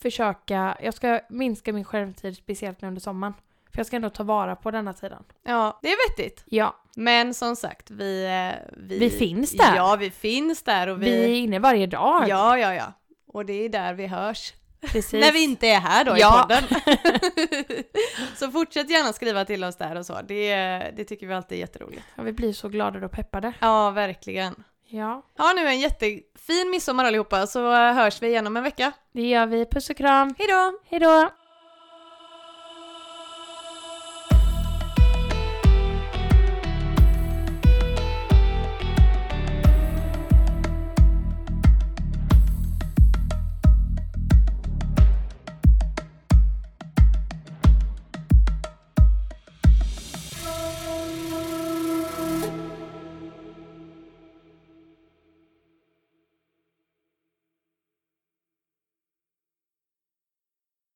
försöka, 0.01 0.77
jag 0.81 0.93
ska 0.93 1.19
minska 1.29 1.73
min 1.73 1.85
skärmtid 1.85 2.37
speciellt 2.37 2.81
nu 2.81 2.87
under 2.87 3.01
sommaren. 3.01 3.33
För 3.71 3.79
jag 3.79 3.87
ska 3.87 3.95
ändå 3.95 4.09
ta 4.09 4.23
vara 4.23 4.55
på 4.55 4.71
denna 4.71 4.93
tiden. 4.93 5.23
ja, 5.43 5.79
det 5.81 5.87
är 5.87 6.09
vettigt. 6.09 6.43
Ja, 6.45 6.75
Men 6.95 7.33
som 7.33 7.55
sagt, 7.55 7.91
vi... 7.91 8.25
eh, 8.25 8.73
Vi, 8.77 8.99
Vi 8.99 9.09
finns 9.09 9.51
där. 9.51 9.75
Ja, 9.75 9.95
vi 9.99 10.09
finns 10.11 10.63
där 10.63 10.87
och 10.87 11.01
vi, 11.01 11.05
vi... 11.11 11.23
är 11.23 11.35
inne 11.43 11.59
varje 11.59 11.87
dag. 11.87 12.25
Ja, 12.27 12.57
ja, 12.57 12.73
ja. 12.73 12.93
Och 13.27 13.45
det 13.45 13.53
är 13.53 13.69
där 13.69 13.93
vi 13.93 14.07
hörs. 14.07 14.53
Precis. 14.81 15.21
När 15.25 15.31
vi 15.31 15.43
inte 15.43 15.67
är 15.67 15.79
här 15.79 16.05
då 16.05 16.13
Ja. 16.17 16.39
i 16.39 16.41
podden. 16.41 16.63
så 18.35 18.51
fortsätt 18.51 18.89
gärna 18.89 19.13
skriva 19.13 19.45
till 19.45 19.63
oss 19.63 19.75
där 19.75 19.95
och 19.95 20.05
så. 20.05 20.21
Det, 20.21 20.55
det 20.97 21.03
tycker 21.05 21.27
vi 21.27 21.33
alltid 21.33 21.55
är 21.57 21.59
jätteroligt. 21.59 22.03
Ja, 22.15 22.23
vi 22.23 22.31
blir 22.33 22.53
så 22.53 22.69
glada 22.69 23.05
och 23.05 23.11
peppade. 23.11 23.53
Ja, 23.59 23.89
verkligen. 23.89 24.63
Ja, 24.91 25.25
Ha 25.37 25.53
nu 25.53 25.67
en 25.67 25.79
jättefin 25.79 26.69
midsommar 26.71 27.05
allihopa 27.05 27.47
så 27.47 27.71
hörs 27.73 28.21
vi 28.21 28.27
igen 28.27 28.47
om 28.47 28.57
en 28.57 28.63
vecka. 28.63 28.91
det 29.13 29.21
gör 29.29 29.45
vi. 29.45 29.65
Puss 29.65 29.89
och 29.89 29.97
kram. 29.97 30.35
Hej 30.37 30.47
då! 30.47 30.79
Hej 30.89 30.99
då! 30.99 31.29